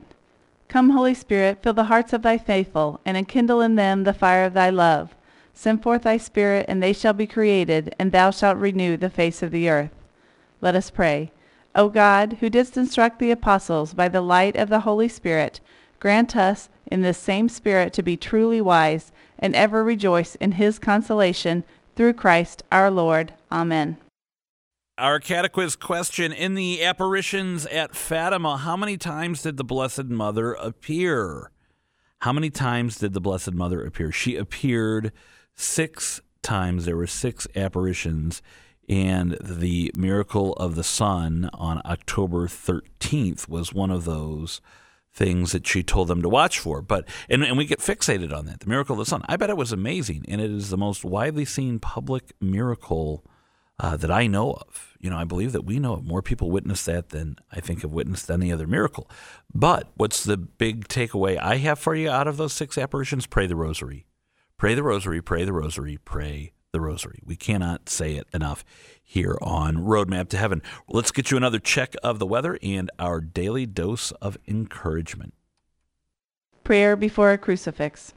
Come, 0.67 0.91
Holy 0.91 1.13
Spirit, 1.13 1.61
fill 1.61 1.73
the 1.73 1.85
hearts 1.85 2.13
of 2.13 2.21
thy 2.21 2.37
faithful, 2.37 3.01
and 3.05 3.17
enkindle 3.17 3.59
in 3.59 3.75
them 3.75 4.05
the 4.05 4.13
fire 4.13 4.45
of 4.45 4.53
thy 4.53 4.69
love. 4.69 5.13
Send 5.53 5.83
forth 5.83 6.03
thy 6.03 6.17
Spirit, 6.17 6.65
and 6.69 6.81
they 6.81 6.93
shall 6.93 7.13
be 7.13 7.27
created, 7.27 7.93
and 7.99 8.11
thou 8.11 8.31
shalt 8.31 8.57
renew 8.57 8.95
the 8.95 9.09
face 9.09 9.43
of 9.43 9.51
the 9.51 9.69
earth. 9.69 9.91
Let 10.61 10.75
us 10.75 10.89
pray. 10.89 11.31
O 11.75 11.89
God, 11.89 12.37
who 12.39 12.49
didst 12.49 12.77
instruct 12.77 13.19
the 13.19 13.31
apostles 13.31 13.93
by 13.93 14.07
the 14.07 14.21
light 14.21 14.55
of 14.55 14.69
the 14.69 14.81
Holy 14.81 15.09
Spirit, 15.09 15.59
grant 15.99 16.35
us 16.35 16.69
in 16.87 17.01
this 17.01 17.17
same 17.17 17.49
Spirit 17.49 17.93
to 17.93 18.01
be 18.01 18.15
truly 18.15 18.61
wise, 18.61 19.11
and 19.37 19.53
ever 19.55 19.83
rejoice 19.83 20.35
in 20.35 20.53
his 20.53 20.79
consolation, 20.79 21.65
through 21.95 22.13
Christ 22.13 22.63
our 22.71 22.89
Lord. 22.89 23.33
Amen. 23.51 23.97
Our 25.01 25.19
catequiz 25.19 25.79
question 25.79 26.31
in 26.31 26.53
the 26.53 26.83
apparitions 26.83 27.65
at 27.65 27.95
Fatima, 27.95 28.57
how 28.57 28.77
many 28.77 28.97
times 28.97 29.41
did 29.41 29.57
the 29.57 29.63
Blessed 29.63 30.05
Mother 30.05 30.53
appear? 30.53 31.49
How 32.19 32.31
many 32.31 32.51
times 32.51 32.99
did 32.99 33.13
the 33.13 33.19
Blessed 33.19 33.53
Mother 33.53 33.83
appear? 33.83 34.11
She 34.11 34.35
appeared 34.35 35.11
six 35.55 36.21
times. 36.43 36.85
There 36.85 36.97
were 36.97 37.07
six 37.07 37.47
apparitions. 37.55 38.43
And 38.87 39.39
the 39.41 39.91
miracle 39.97 40.53
of 40.53 40.75
the 40.75 40.83
sun 40.83 41.49
on 41.51 41.81
October 41.83 42.47
13th 42.47 43.49
was 43.49 43.73
one 43.73 43.89
of 43.89 44.05
those 44.05 44.61
things 45.11 45.51
that 45.53 45.65
she 45.65 45.81
told 45.81 46.09
them 46.09 46.21
to 46.21 46.29
watch 46.29 46.59
for. 46.59 46.83
But 46.83 47.09
and, 47.27 47.43
and 47.43 47.57
we 47.57 47.65
get 47.65 47.79
fixated 47.79 48.31
on 48.31 48.45
that. 48.45 48.59
The 48.59 48.69
miracle 48.69 48.93
of 48.93 48.99
the 48.99 49.09
sun. 49.09 49.23
I 49.27 49.35
bet 49.35 49.49
it 49.49 49.57
was 49.57 49.71
amazing. 49.71 50.25
And 50.27 50.39
it 50.39 50.51
is 50.51 50.69
the 50.69 50.77
most 50.77 51.03
widely 51.03 51.45
seen 51.45 51.79
public 51.79 52.33
miracle 52.39 53.25
uh, 53.81 53.97
that 53.97 54.11
I 54.11 54.27
know 54.27 54.53
of. 54.53 54.95
You 54.99 55.09
know, 55.09 55.17
I 55.17 55.23
believe 55.23 55.51
that 55.53 55.65
we 55.65 55.79
know 55.79 55.93
of. 55.93 56.05
More 56.05 56.21
people 56.21 56.51
witnessed 56.51 56.85
that 56.85 57.09
than 57.09 57.37
I 57.51 57.59
think 57.59 57.81
have 57.81 57.91
witnessed 57.91 58.29
any 58.29 58.53
other 58.53 58.67
miracle. 58.67 59.09
But 59.53 59.89
what's 59.95 60.23
the 60.23 60.37
big 60.37 60.87
takeaway 60.87 61.39
I 61.39 61.57
have 61.57 61.79
for 61.79 61.95
you 61.95 62.09
out 62.09 62.27
of 62.27 62.37
those 62.37 62.53
six 62.53 62.77
apparitions? 62.77 63.25
Pray 63.25 63.47
the 63.47 63.55
rosary. 63.55 64.05
Pray 64.57 64.75
the 64.75 64.83
rosary, 64.83 65.19
pray 65.23 65.43
the 65.43 65.53
rosary, 65.53 65.97
pray 66.05 66.53
the 66.71 66.79
rosary. 66.79 67.19
We 67.25 67.35
cannot 67.35 67.89
say 67.89 68.13
it 68.13 68.27
enough 68.31 68.63
here 69.01 69.35
on 69.41 69.77
Roadmap 69.77 70.29
to 70.29 70.37
Heaven. 70.37 70.61
Let's 70.87 71.11
get 71.11 71.31
you 71.31 71.37
another 71.37 71.57
check 71.57 71.95
of 72.03 72.19
the 72.19 72.27
weather 72.27 72.59
and 72.61 72.91
our 72.99 73.19
daily 73.21 73.65
dose 73.65 74.11
of 74.21 74.37
encouragement. 74.47 75.33
Prayer 76.63 76.95
before 76.95 77.31
a 77.31 77.39
crucifix. 77.39 78.13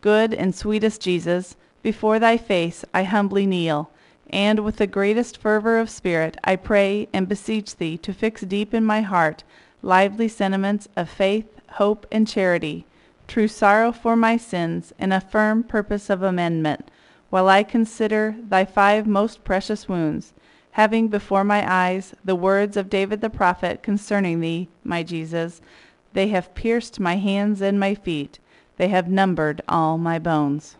Good 0.00 0.34
and 0.34 0.52
sweetest 0.52 1.00
Jesus, 1.00 1.54
before 1.82 2.18
thy 2.18 2.36
face 2.36 2.84
I 2.92 3.04
humbly 3.04 3.46
kneel, 3.46 3.92
and 4.30 4.60
with 4.60 4.76
the 4.76 4.86
greatest 4.86 5.38
fervor 5.38 5.78
of 5.78 5.90
spirit 5.90 6.36
I 6.44 6.56
pray 6.56 7.08
and 7.12 7.28
beseech 7.28 7.76
thee 7.76 7.96
to 7.98 8.12
fix 8.12 8.42
deep 8.42 8.74
in 8.74 8.84
my 8.84 9.02
heart 9.02 9.44
lively 9.82 10.26
sentiments 10.28 10.88
of 10.96 11.08
faith, 11.08 11.46
hope, 11.74 12.06
and 12.10 12.26
charity, 12.26 12.86
true 13.28 13.48
sorrow 13.48 13.92
for 13.92 14.16
my 14.16 14.36
sins, 14.36 14.92
and 14.98 15.12
a 15.12 15.20
firm 15.20 15.62
purpose 15.62 16.10
of 16.10 16.22
amendment, 16.22 16.90
while 17.30 17.48
I 17.48 17.62
consider 17.62 18.36
thy 18.48 18.64
five 18.64 19.06
most 19.06 19.44
precious 19.44 19.88
wounds, 19.88 20.32
having 20.72 21.08
before 21.08 21.44
my 21.44 21.64
eyes 21.70 22.14
the 22.24 22.34
words 22.34 22.76
of 22.76 22.90
David 22.90 23.20
the 23.20 23.30
prophet 23.30 23.82
concerning 23.82 24.40
thee, 24.40 24.68
my 24.84 25.02
Jesus. 25.02 25.60
They 26.12 26.28
have 26.28 26.54
pierced 26.54 26.98
my 26.98 27.16
hands 27.16 27.60
and 27.60 27.78
my 27.78 27.94
feet. 27.94 28.38
They 28.76 28.88
have 28.88 29.08
numbered 29.08 29.62
all 29.68 29.98
my 29.98 30.18
bones. 30.18 30.76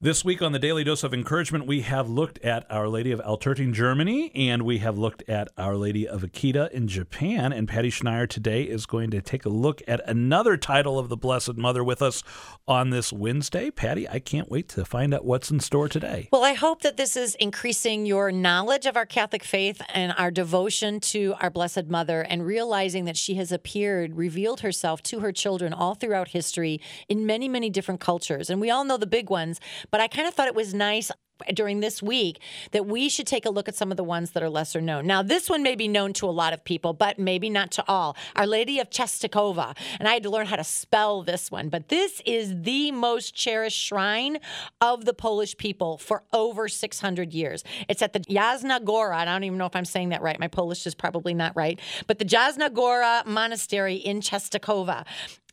This 0.00 0.24
week 0.24 0.42
on 0.42 0.52
the 0.52 0.60
Daily 0.60 0.84
Dose 0.84 1.02
of 1.02 1.12
Encouragement, 1.12 1.66
we 1.66 1.80
have 1.80 2.08
looked 2.08 2.38
at 2.44 2.64
Our 2.70 2.86
Lady 2.86 3.10
of 3.10 3.18
Altötting, 3.18 3.72
Germany, 3.72 4.30
and 4.32 4.62
we 4.62 4.78
have 4.78 4.96
looked 4.96 5.28
at 5.28 5.48
Our 5.58 5.74
Lady 5.74 6.06
of 6.06 6.22
Akita 6.22 6.70
in 6.70 6.86
Japan. 6.86 7.52
And 7.52 7.66
Patty 7.66 7.90
Schneier 7.90 8.28
today 8.28 8.62
is 8.62 8.86
going 8.86 9.10
to 9.10 9.20
take 9.20 9.44
a 9.44 9.48
look 9.48 9.82
at 9.88 10.08
another 10.08 10.56
title 10.56 11.00
of 11.00 11.08
the 11.08 11.16
Blessed 11.16 11.56
Mother 11.56 11.82
with 11.82 12.00
us 12.00 12.22
on 12.68 12.90
this 12.90 13.12
Wednesday. 13.12 13.72
Patty, 13.72 14.08
I 14.08 14.20
can't 14.20 14.48
wait 14.48 14.68
to 14.68 14.84
find 14.84 15.12
out 15.12 15.24
what's 15.24 15.50
in 15.50 15.58
store 15.58 15.88
today. 15.88 16.28
Well, 16.30 16.44
I 16.44 16.52
hope 16.52 16.82
that 16.82 16.96
this 16.96 17.16
is 17.16 17.34
increasing 17.34 18.06
your 18.06 18.30
knowledge 18.30 18.86
of 18.86 18.96
our 18.96 19.04
Catholic 19.04 19.42
faith 19.42 19.82
and 19.92 20.14
our 20.16 20.30
devotion 20.30 21.00
to 21.00 21.34
our 21.40 21.50
Blessed 21.50 21.88
Mother 21.88 22.20
and 22.20 22.46
realizing 22.46 23.04
that 23.06 23.16
she 23.16 23.34
has 23.34 23.50
appeared, 23.50 24.16
revealed 24.16 24.60
herself 24.60 25.02
to 25.02 25.18
her 25.18 25.32
children 25.32 25.72
all 25.72 25.96
throughout 25.96 26.28
history 26.28 26.80
in 27.08 27.26
many, 27.26 27.48
many 27.48 27.68
different 27.68 27.98
cultures. 27.98 28.48
And 28.48 28.60
we 28.60 28.70
all 28.70 28.84
know 28.84 28.96
the 28.96 29.04
big 29.04 29.28
ones, 29.28 29.58
but 29.90 30.00
I 30.00 30.08
kind 30.08 30.28
of 30.28 30.34
thought 30.34 30.48
it 30.48 30.54
was 30.54 30.74
nice 30.74 31.10
during 31.54 31.80
this 31.80 32.02
week 32.02 32.40
that 32.72 32.86
we 32.86 33.08
should 33.08 33.26
take 33.26 33.46
a 33.46 33.50
look 33.50 33.68
at 33.68 33.74
some 33.74 33.90
of 33.90 33.96
the 33.96 34.04
ones 34.04 34.32
that 34.32 34.42
are 34.42 34.50
lesser 34.50 34.80
known. 34.80 35.06
Now, 35.06 35.22
this 35.22 35.48
one 35.48 35.62
may 35.62 35.74
be 35.74 35.88
known 35.88 36.12
to 36.14 36.26
a 36.26 36.30
lot 36.30 36.52
of 36.52 36.64
people, 36.64 36.92
but 36.92 37.18
maybe 37.18 37.50
not 37.50 37.70
to 37.72 37.84
all. 37.86 38.16
Our 38.36 38.46
Lady 38.46 38.80
of 38.80 38.90
Czestochowa, 38.90 39.76
and 39.98 40.08
I 40.08 40.14
had 40.14 40.22
to 40.24 40.30
learn 40.30 40.46
how 40.46 40.56
to 40.56 40.64
spell 40.64 41.22
this 41.22 41.50
one, 41.50 41.68
but 41.68 41.88
this 41.88 42.20
is 42.26 42.62
the 42.62 42.92
most 42.92 43.34
cherished 43.34 43.78
shrine 43.78 44.38
of 44.80 45.04
the 45.04 45.14
Polish 45.14 45.56
people 45.56 45.98
for 45.98 46.22
over 46.32 46.68
600 46.68 47.32
years. 47.32 47.64
It's 47.88 48.02
at 48.02 48.12
the 48.12 48.20
Jasna 48.20 48.84
Gora, 48.84 49.18
I 49.18 49.24
don't 49.24 49.44
even 49.44 49.58
know 49.58 49.66
if 49.66 49.76
I'm 49.76 49.84
saying 49.84 50.10
that 50.10 50.22
right. 50.22 50.38
My 50.38 50.48
Polish 50.48 50.86
is 50.86 50.94
probably 50.94 51.34
not 51.34 51.54
right, 51.56 51.78
but 52.06 52.18
the 52.18 52.24
Jasna 52.24 52.72
Gora 52.72 53.22
Monastery 53.26 53.96
in 53.96 54.20
Czestochowa 54.20 55.04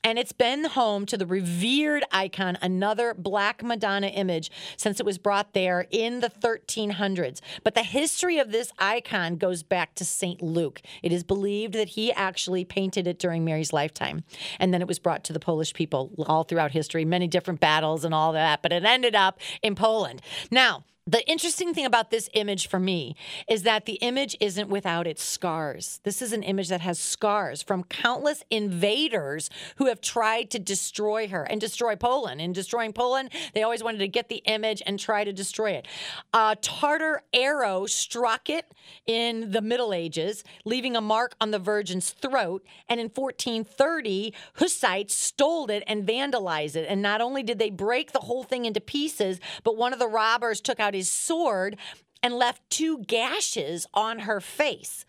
and 0.05 0.19
it's 0.19 0.31
been 0.31 0.65
home 0.65 1.07
to 1.07 1.17
the 1.17 1.25
revered 1.25 2.03
icon, 2.11 2.59
another 2.61 3.15
Black 3.15 3.63
Madonna 3.63 4.05
image, 4.05 4.51
since 4.77 4.99
it 4.99 5.05
was 5.05 5.17
brought 5.17 5.53
there 5.53 5.87
in 5.89 6.19
the 6.19 6.29
1300s. 6.29 7.41
But 7.63 7.73
the 7.73 7.81
history 7.81 8.37
of 8.37 8.51
this 8.51 8.71
icon 8.77 9.37
goes 9.37 9.63
back 9.63 9.95
to 9.95 10.05
St. 10.05 10.43
Luke. 10.43 10.83
It 11.01 11.11
is 11.11 11.23
believed 11.23 11.73
that 11.73 11.89
he 11.89 12.13
actually 12.13 12.63
painted 12.63 13.07
it 13.07 13.17
during 13.17 13.43
Mary's 13.43 13.73
lifetime. 13.73 14.23
And 14.59 14.71
then 14.71 14.81
it 14.81 14.87
was 14.87 14.99
brought 14.99 15.23
to 15.23 15.33
the 15.33 15.39
Polish 15.39 15.73
people 15.73 16.11
all 16.27 16.43
throughout 16.43 16.71
history, 16.71 17.03
many 17.03 17.27
different 17.27 17.59
battles 17.59 18.05
and 18.05 18.13
all 18.13 18.31
that, 18.33 18.61
but 18.61 18.71
it 18.71 18.85
ended 18.85 19.15
up 19.15 19.39
in 19.63 19.73
Poland. 19.73 20.21
Now, 20.51 20.83
the 21.07 21.27
interesting 21.29 21.71
thing 21.71 21.85
about 21.85 22.09
this 22.09 22.31
image 22.33 22.67
for 22.67 22.79
me 22.79 23.15
is 23.47 23.61
that 23.61 23.85
the 23.85 23.93
image 23.95 24.35
isn't 24.39 24.69
without 24.69 25.05
its 25.05 25.23
scars. 25.23 25.99
This 26.03 26.19
is 26.19 26.33
an 26.33 26.41
image 26.41 26.69
that 26.69 26.81
has 26.81 26.97
scars 26.97 27.61
from 27.61 27.83
countless 27.83 28.43
invaders 28.49 29.51
who 29.75 29.85
have 29.85 30.01
tried 30.01 30.49
to 30.49 30.57
destroy 30.57 31.27
her 31.27 31.43
and 31.43 31.61
destroy 31.61 31.95
Poland. 31.95 32.41
In 32.41 32.53
destroying 32.53 32.91
Poland, 32.91 33.29
they 33.53 33.61
always 33.61 33.83
wanted 33.83 33.99
to 33.99 34.07
get 34.07 34.29
the 34.29 34.41
image 34.45 34.81
and 34.87 34.99
try 34.99 35.23
to 35.23 35.31
destroy 35.31 35.71
it. 35.71 35.87
A 36.33 36.57
Tartar 36.59 37.21
arrow 37.33 37.85
struck 37.85 38.49
it 38.49 38.65
in 39.05 39.51
the 39.51 39.61
Middle 39.61 39.93
Ages, 39.93 40.43
leaving 40.65 40.95
a 40.95 41.01
mark 41.01 41.35
on 41.39 41.51
the 41.51 41.59
Virgin's 41.59 42.09
throat. 42.09 42.65
And 42.89 42.99
in 42.99 43.09
1430, 43.09 44.33
Hussites 44.55 45.13
stole 45.13 45.69
it 45.69 45.83
and 45.85 46.07
vandalized 46.07 46.75
it. 46.75 46.87
And 46.89 47.03
not 47.03 47.21
only 47.21 47.43
did 47.43 47.59
they 47.59 47.69
break 47.69 48.11
the 48.11 48.21
whole 48.21 48.43
thing 48.43 48.65
into 48.65 48.81
pieces, 48.81 49.39
but 49.63 49.77
one 49.77 49.93
of 49.93 49.99
the 49.99 50.07
robbers 50.07 50.61
took 50.61 50.79
out 50.79 50.94
his 50.95 51.11
sword 51.11 51.77
and 52.23 52.33
left 52.33 52.67
two 52.71 52.99
gashes 52.99 53.85
on 53.93 54.19
her 54.19 54.41
face. 54.41 55.05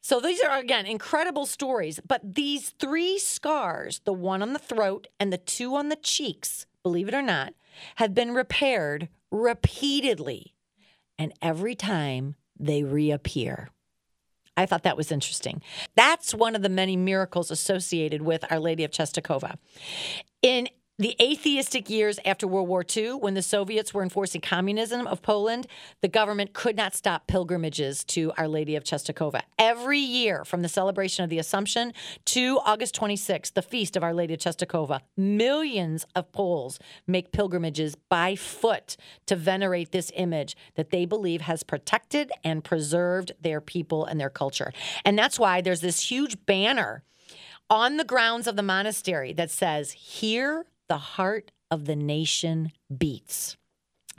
So 0.00 0.20
these 0.20 0.40
are, 0.40 0.58
again, 0.58 0.86
incredible 0.86 1.44
stories. 1.44 2.00
But 2.06 2.34
these 2.34 2.70
three 2.70 3.18
scars 3.18 4.00
the 4.04 4.12
one 4.14 4.40
on 4.40 4.54
the 4.54 4.58
throat 4.58 5.06
and 5.20 5.30
the 5.30 5.36
two 5.38 5.74
on 5.74 5.90
the 5.90 5.96
cheeks, 5.96 6.64
believe 6.82 7.08
it 7.08 7.14
or 7.14 7.20
not, 7.20 7.52
have 7.96 8.14
been 8.14 8.32
repaired 8.32 9.08
repeatedly. 9.30 10.54
And 11.18 11.34
every 11.42 11.74
time 11.74 12.36
they 12.58 12.82
reappear. 12.82 13.70
I 14.56 14.66
thought 14.66 14.82
that 14.82 14.96
was 14.96 15.12
interesting. 15.12 15.62
That's 15.94 16.34
one 16.34 16.56
of 16.56 16.62
the 16.62 16.68
many 16.68 16.96
miracles 16.96 17.50
associated 17.50 18.22
with 18.22 18.44
Our 18.50 18.58
Lady 18.58 18.82
of 18.82 18.90
Czestochowa. 18.90 19.56
In 20.42 20.68
the 21.00 21.14
atheistic 21.22 21.88
years 21.88 22.18
after 22.24 22.48
World 22.48 22.66
War 22.66 22.84
II, 22.84 23.12
when 23.14 23.34
the 23.34 23.42
Soviets 23.42 23.94
were 23.94 24.02
enforcing 24.02 24.40
communism 24.40 25.06
of 25.06 25.22
Poland, 25.22 25.68
the 26.00 26.08
government 26.08 26.52
could 26.52 26.76
not 26.76 26.92
stop 26.92 27.28
pilgrimages 27.28 28.02
to 28.02 28.32
Our 28.36 28.48
Lady 28.48 28.74
of 28.74 28.82
Czestochowa. 28.82 29.42
Every 29.60 30.00
year, 30.00 30.44
from 30.44 30.62
the 30.62 30.68
celebration 30.68 31.22
of 31.22 31.30
the 31.30 31.38
Assumption 31.38 31.92
to 32.26 32.58
August 32.64 32.96
26th, 32.96 33.54
the 33.54 33.62
feast 33.62 33.96
of 33.96 34.02
Our 34.02 34.12
Lady 34.12 34.34
of 34.34 34.40
Czestochowa, 34.40 35.02
millions 35.16 36.04
of 36.16 36.32
Poles 36.32 36.80
make 37.06 37.30
pilgrimages 37.30 37.94
by 37.94 38.34
foot 38.34 38.96
to 39.26 39.36
venerate 39.36 39.92
this 39.92 40.10
image 40.16 40.56
that 40.74 40.90
they 40.90 41.04
believe 41.04 41.42
has 41.42 41.62
protected 41.62 42.32
and 42.42 42.64
preserved 42.64 43.30
their 43.40 43.60
people 43.60 44.04
and 44.04 44.20
their 44.20 44.30
culture. 44.30 44.72
And 45.04 45.16
that's 45.16 45.38
why 45.38 45.60
there's 45.60 45.80
this 45.80 46.10
huge 46.10 46.44
banner 46.44 47.04
on 47.70 47.98
the 47.98 48.04
grounds 48.04 48.48
of 48.48 48.56
the 48.56 48.62
monastery 48.64 49.32
that 49.34 49.50
says, 49.52 49.92
Here 49.92 50.66
the 50.88 50.98
heart 50.98 51.52
of 51.70 51.84
the 51.84 51.96
nation 51.96 52.72
beats. 52.96 53.56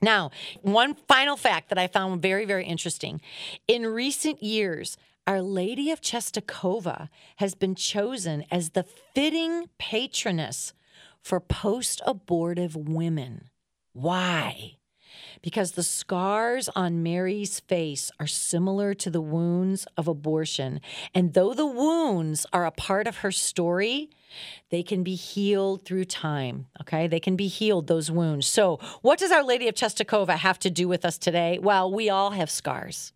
Now, 0.01 0.31
one 0.61 0.95
final 1.07 1.35
fact 1.35 1.69
that 1.69 1.77
I 1.77 1.87
found 1.87 2.21
very, 2.21 2.45
very 2.45 2.65
interesting. 2.65 3.21
In 3.67 3.85
recent 3.85 4.41
years, 4.41 4.97
Our 5.27 5.41
Lady 5.41 5.91
of 5.91 6.01
Czestochowa 6.01 7.09
has 7.35 7.53
been 7.53 7.75
chosen 7.75 8.45
as 8.49 8.71
the 8.71 8.83
fitting 8.83 9.69
patroness 9.77 10.73
for 11.21 11.39
post 11.39 12.01
abortive 12.05 12.75
women. 12.75 13.49
Why? 13.93 14.78
Because 15.41 15.71
the 15.71 15.83
scars 15.83 16.69
on 16.75 17.03
Mary's 17.03 17.59
face 17.59 18.11
are 18.19 18.27
similar 18.27 18.93
to 18.95 19.09
the 19.09 19.21
wounds 19.21 19.87
of 19.97 20.07
abortion. 20.07 20.81
And 21.13 21.33
though 21.33 21.53
the 21.53 21.65
wounds 21.65 22.45
are 22.51 22.65
a 22.65 22.71
part 22.71 23.07
of 23.07 23.17
her 23.17 23.31
story, 23.31 24.09
they 24.69 24.83
can 24.83 25.03
be 25.03 25.15
healed 25.15 25.85
through 25.85 26.05
time. 26.05 26.67
Okay. 26.81 27.07
They 27.07 27.19
can 27.19 27.35
be 27.35 27.47
healed, 27.47 27.87
those 27.87 28.11
wounds. 28.11 28.47
So, 28.47 28.79
what 29.01 29.19
does 29.19 29.31
Our 29.31 29.43
Lady 29.43 29.67
of 29.67 29.75
Czestochowa 29.75 30.37
have 30.37 30.59
to 30.59 30.69
do 30.69 30.87
with 30.87 31.05
us 31.05 31.17
today? 31.17 31.59
Well, 31.61 31.91
we 31.91 32.09
all 32.09 32.31
have 32.31 32.49
scars. 32.49 33.13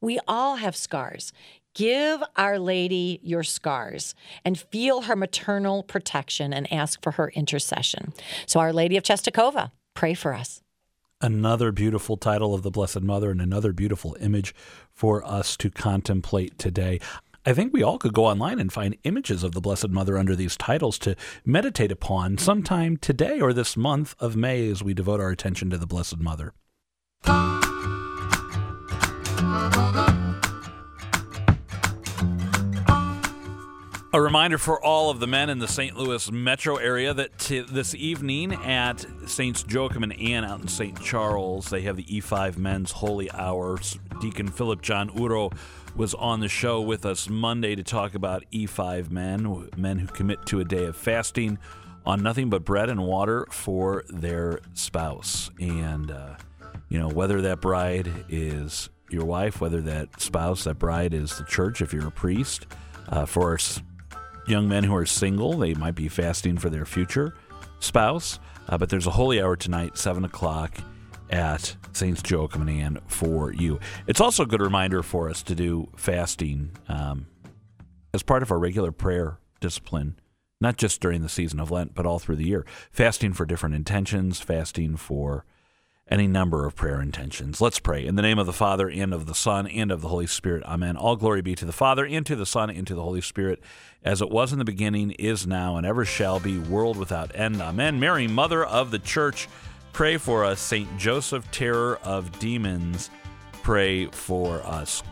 We 0.00 0.18
all 0.28 0.56
have 0.56 0.76
scars. 0.76 1.32
Give 1.74 2.22
Our 2.36 2.58
Lady 2.58 3.20
your 3.22 3.42
scars 3.42 4.14
and 4.44 4.58
feel 4.58 5.02
her 5.02 5.16
maternal 5.16 5.82
protection 5.82 6.52
and 6.52 6.70
ask 6.72 7.02
for 7.02 7.12
her 7.12 7.28
intercession. 7.30 8.12
So, 8.46 8.60
Our 8.60 8.72
Lady 8.72 8.96
of 8.96 9.04
Czestochowa, 9.04 9.72
pray 9.94 10.14
for 10.14 10.34
us. 10.34 10.62
Another 11.22 11.72
beautiful 11.72 12.18
title 12.18 12.52
of 12.52 12.62
the 12.62 12.70
Blessed 12.70 13.00
Mother 13.00 13.30
and 13.30 13.40
another 13.40 13.72
beautiful 13.72 14.18
image 14.20 14.54
for 14.92 15.24
us 15.24 15.56
to 15.56 15.70
contemplate 15.70 16.58
today. 16.58 17.00
I 17.46 17.54
think 17.54 17.72
we 17.72 17.82
all 17.82 17.96
could 17.96 18.12
go 18.12 18.26
online 18.26 18.60
and 18.60 18.70
find 18.70 18.98
images 19.04 19.42
of 19.42 19.52
the 19.52 19.62
Blessed 19.62 19.88
Mother 19.88 20.18
under 20.18 20.36
these 20.36 20.58
titles 20.58 20.98
to 20.98 21.16
meditate 21.42 21.90
upon 21.90 22.36
sometime 22.36 22.98
today 22.98 23.40
or 23.40 23.54
this 23.54 23.78
month 23.78 24.14
of 24.18 24.36
May 24.36 24.68
as 24.68 24.82
we 24.82 24.92
devote 24.92 25.20
our 25.20 25.30
attention 25.30 25.70
to 25.70 25.78
the 25.78 25.86
Blessed 25.86 26.18
Mother. 26.18 26.52
A 34.16 34.20
reminder 34.22 34.56
for 34.56 34.82
all 34.82 35.10
of 35.10 35.20
the 35.20 35.26
men 35.26 35.50
in 35.50 35.58
the 35.58 35.68
St. 35.68 35.94
Louis 35.94 36.32
metro 36.32 36.76
area 36.76 37.12
that 37.12 37.38
t- 37.38 37.60
this 37.60 37.94
evening 37.94 38.54
at 38.54 39.04
Saints 39.26 39.62
Joachim 39.68 40.02
and 40.02 40.18
Ann 40.18 40.42
out 40.42 40.62
in 40.62 40.68
St. 40.68 40.98
Charles, 41.02 41.68
they 41.68 41.82
have 41.82 41.98
the 41.98 42.04
E5 42.04 42.56
Men's 42.56 42.92
Holy 42.92 43.30
Hour. 43.32 43.78
Deacon 44.22 44.48
Philip 44.48 44.80
John 44.80 45.10
Uro 45.10 45.54
was 45.96 46.14
on 46.14 46.40
the 46.40 46.48
show 46.48 46.80
with 46.80 47.04
us 47.04 47.28
Monday 47.28 47.74
to 47.74 47.82
talk 47.82 48.14
about 48.14 48.42
E5 48.50 49.10
men, 49.10 49.68
men 49.76 49.98
who 49.98 50.06
commit 50.06 50.46
to 50.46 50.60
a 50.60 50.64
day 50.64 50.86
of 50.86 50.96
fasting 50.96 51.58
on 52.06 52.22
nothing 52.22 52.48
but 52.48 52.64
bread 52.64 52.88
and 52.88 53.04
water 53.04 53.46
for 53.50 54.02
their 54.08 54.60
spouse. 54.72 55.50
And, 55.60 56.10
uh, 56.10 56.36
you 56.88 56.98
know, 56.98 57.10
whether 57.10 57.42
that 57.42 57.60
bride 57.60 58.10
is 58.30 58.88
your 59.10 59.26
wife, 59.26 59.60
whether 59.60 59.82
that 59.82 60.22
spouse, 60.22 60.64
that 60.64 60.78
bride 60.78 61.12
is 61.12 61.36
the 61.36 61.44
church, 61.44 61.82
if 61.82 61.92
you're 61.92 62.08
a 62.08 62.10
priest, 62.10 62.66
uh, 63.10 63.26
for 63.26 63.52
s- 63.52 63.82
young 64.46 64.68
men 64.68 64.84
who 64.84 64.94
are 64.94 65.06
single, 65.06 65.54
they 65.54 65.74
might 65.74 65.94
be 65.94 66.08
fasting 66.08 66.58
for 66.58 66.70
their 66.70 66.84
future 66.84 67.34
spouse. 67.80 68.38
Uh, 68.68 68.76
but 68.76 68.88
there's 68.88 69.06
a 69.06 69.12
holy 69.12 69.40
hour 69.40 69.56
tonight, 69.56 69.96
7 69.96 70.24
o'clock 70.24 70.76
at 71.30 71.76
Saints 71.92 72.22
Joachim 72.28 72.62
and 72.62 72.70
Anne 72.70 72.98
for 73.06 73.52
you. 73.52 73.80
It's 74.06 74.20
also 74.20 74.42
a 74.42 74.46
good 74.46 74.60
reminder 74.60 75.02
for 75.02 75.28
us 75.28 75.42
to 75.44 75.54
do 75.54 75.88
fasting 75.96 76.72
um, 76.88 77.26
as 78.12 78.22
part 78.22 78.42
of 78.42 78.50
our 78.50 78.58
regular 78.58 78.92
prayer 78.92 79.38
discipline, 79.60 80.18
not 80.60 80.76
just 80.76 81.00
during 81.00 81.22
the 81.22 81.28
season 81.28 81.60
of 81.60 81.70
Lent, 81.70 81.94
but 81.94 82.06
all 82.06 82.18
through 82.18 82.36
the 82.36 82.46
year. 82.46 82.64
Fasting 82.90 83.32
for 83.32 83.46
different 83.46 83.74
intentions, 83.74 84.40
fasting 84.40 84.96
for 84.96 85.44
any 86.08 86.28
number 86.28 86.66
of 86.66 86.76
prayer 86.76 87.00
intentions. 87.00 87.60
Let's 87.60 87.80
pray. 87.80 88.06
In 88.06 88.14
the 88.14 88.22
name 88.22 88.38
of 88.38 88.46
the 88.46 88.52
Father, 88.52 88.88
and 88.88 89.12
of 89.12 89.26
the 89.26 89.34
Son, 89.34 89.66
and 89.66 89.90
of 89.90 90.02
the 90.02 90.08
Holy 90.08 90.26
Spirit. 90.26 90.62
Amen. 90.64 90.96
All 90.96 91.16
glory 91.16 91.42
be 91.42 91.56
to 91.56 91.64
the 91.64 91.72
Father, 91.72 92.06
and 92.06 92.24
to 92.26 92.36
the 92.36 92.46
Son, 92.46 92.70
and 92.70 92.86
to 92.86 92.94
the 92.94 93.02
Holy 93.02 93.20
Spirit, 93.20 93.60
as 94.04 94.22
it 94.22 94.30
was 94.30 94.52
in 94.52 94.58
the 94.58 94.64
beginning, 94.64 95.10
is 95.12 95.46
now, 95.46 95.76
and 95.76 95.84
ever 95.84 96.04
shall 96.04 96.38
be, 96.38 96.58
world 96.58 96.96
without 96.96 97.34
end. 97.34 97.60
Amen. 97.60 97.98
Mary, 97.98 98.28
Mother 98.28 98.64
of 98.64 98.92
the 98.92 99.00
Church, 99.00 99.48
pray 99.92 100.16
for 100.16 100.44
us. 100.44 100.60
Saint 100.60 100.96
Joseph, 100.96 101.50
terror 101.50 101.98
of 102.04 102.38
demons, 102.38 103.10
pray 103.62 104.06
for 104.06 104.62
us. 104.64 105.02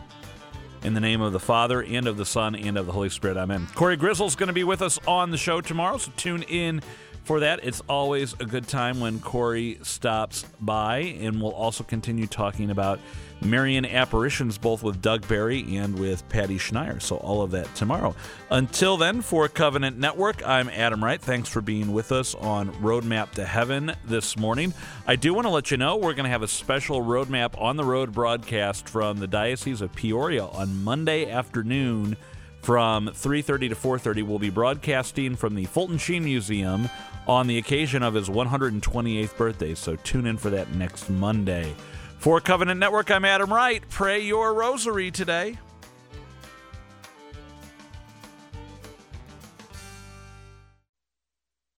In 0.83 0.93
the 0.93 1.01
name 1.01 1.19
of 1.19 1.33
the 1.33 1.39
Father, 1.39 1.83
and 1.83 2.07
of 2.07 2.15
the 2.15 2.25
Son, 2.25 2.55
and 2.55 2.77
of 2.77 2.85
the 2.85 2.93
Holy 2.93 3.09
Spirit. 3.09 3.35
Amen. 3.35 3.67
Corey 3.75 3.97
Grizzle's 3.97 4.37
going 4.37 4.47
to 4.47 4.53
be 4.53 4.63
with 4.63 4.81
us 4.81 4.97
on 5.07 5.31
the 5.31 5.37
show 5.37 5.59
tomorrow, 5.59 5.97
so 5.97 6.11
tune 6.15 6.43
in 6.43 6.81
for 7.25 7.39
that. 7.39 7.59
It's 7.63 7.81
always 7.89 8.33
a 8.39 8.45
good 8.45 8.67
time 8.67 8.99
when 8.99 9.19
Corey 9.19 9.79
stops 9.81 10.45
by, 10.61 10.99
and 10.99 11.41
we'll 11.41 11.51
also 11.51 11.83
continue 11.83 12.27
talking 12.27 12.69
about 12.69 12.99
Marian 13.41 13.85
apparitions, 13.85 14.57
both 14.57 14.83
with 14.83 15.01
Doug 15.01 15.27
Barry 15.27 15.75
and 15.75 15.97
with 15.99 16.27
Patty 16.29 16.57
Schneier. 16.57 17.01
So, 17.01 17.17
all 17.17 17.41
of 17.41 17.51
that 17.51 17.73
tomorrow. 17.75 18.15
Until 18.49 18.95
then, 18.95 19.21
for 19.21 19.47
Covenant 19.47 19.97
Network, 19.97 20.45
I'm 20.47 20.69
Adam 20.69 21.03
Wright. 21.03 21.21
Thanks 21.21 21.49
for 21.49 21.61
being 21.61 21.91
with 21.93 22.11
us 22.11 22.35
on 22.35 22.71
Roadmap 22.75 23.31
to 23.31 23.45
Heaven 23.45 23.93
this 24.05 24.37
morning. 24.37 24.73
I 25.05 25.15
do 25.15 25.33
want 25.33 25.45
to 25.45 25.51
let 25.51 25.71
you 25.71 25.77
know 25.77 25.97
we're 25.97 26.13
going 26.13 26.25
to 26.25 26.29
have 26.29 26.43
a 26.43 26.47
special 26.47 27.01
Roadmap 27.01 27.59
on 27.61 27.75
the 27.75 27.83
Road 27.83 28.13
broadcast 28.13 28.87
from 28.87 29.19
the 29.19 29.27
Diocese 29.27 29.81
of 29.81 29.93
Peoria 29.93 30.45
on 30.45 30.83
Monday 30.83 31.29
afternoon 31.29 32.17
from 32.65 33.07
3:30 33.09 33.69
to 33.69 33.75
4:30 33.75 34.23
we'll 34.23 34.39
be 34.39 34.49
broadcasting 34.49 35.35
from 35.35 35.53
the 35.53 35.65
Fulton 35.65 35.99
Sheen 35.99 36.25
Museum 36.25 36.89
on 37.27 37.45
the 37.45 37.59
occasion 37.59 38.01
of 38.01 38.15
his 38.15 38.27
128th 38.27 39.37
birthday 39.37 39.75
so 39.75 39.95
tune 39.97 40.25
in 40.25 40.35
for 40.35 40.49
that 40.49 40.73
next 40.73 41.07
Monday. 41.11 41.75
For 42.17 42.41
Covenant 42.41 42.79
Network 42.79 43.11
I'm 43.11 43.23
Adam 43.23 43.53
Wright. 43.53 43.83
Pray 43.89 44.21
your 44.21 44.55
rosary 44.55 45.11
today 45.11 45.59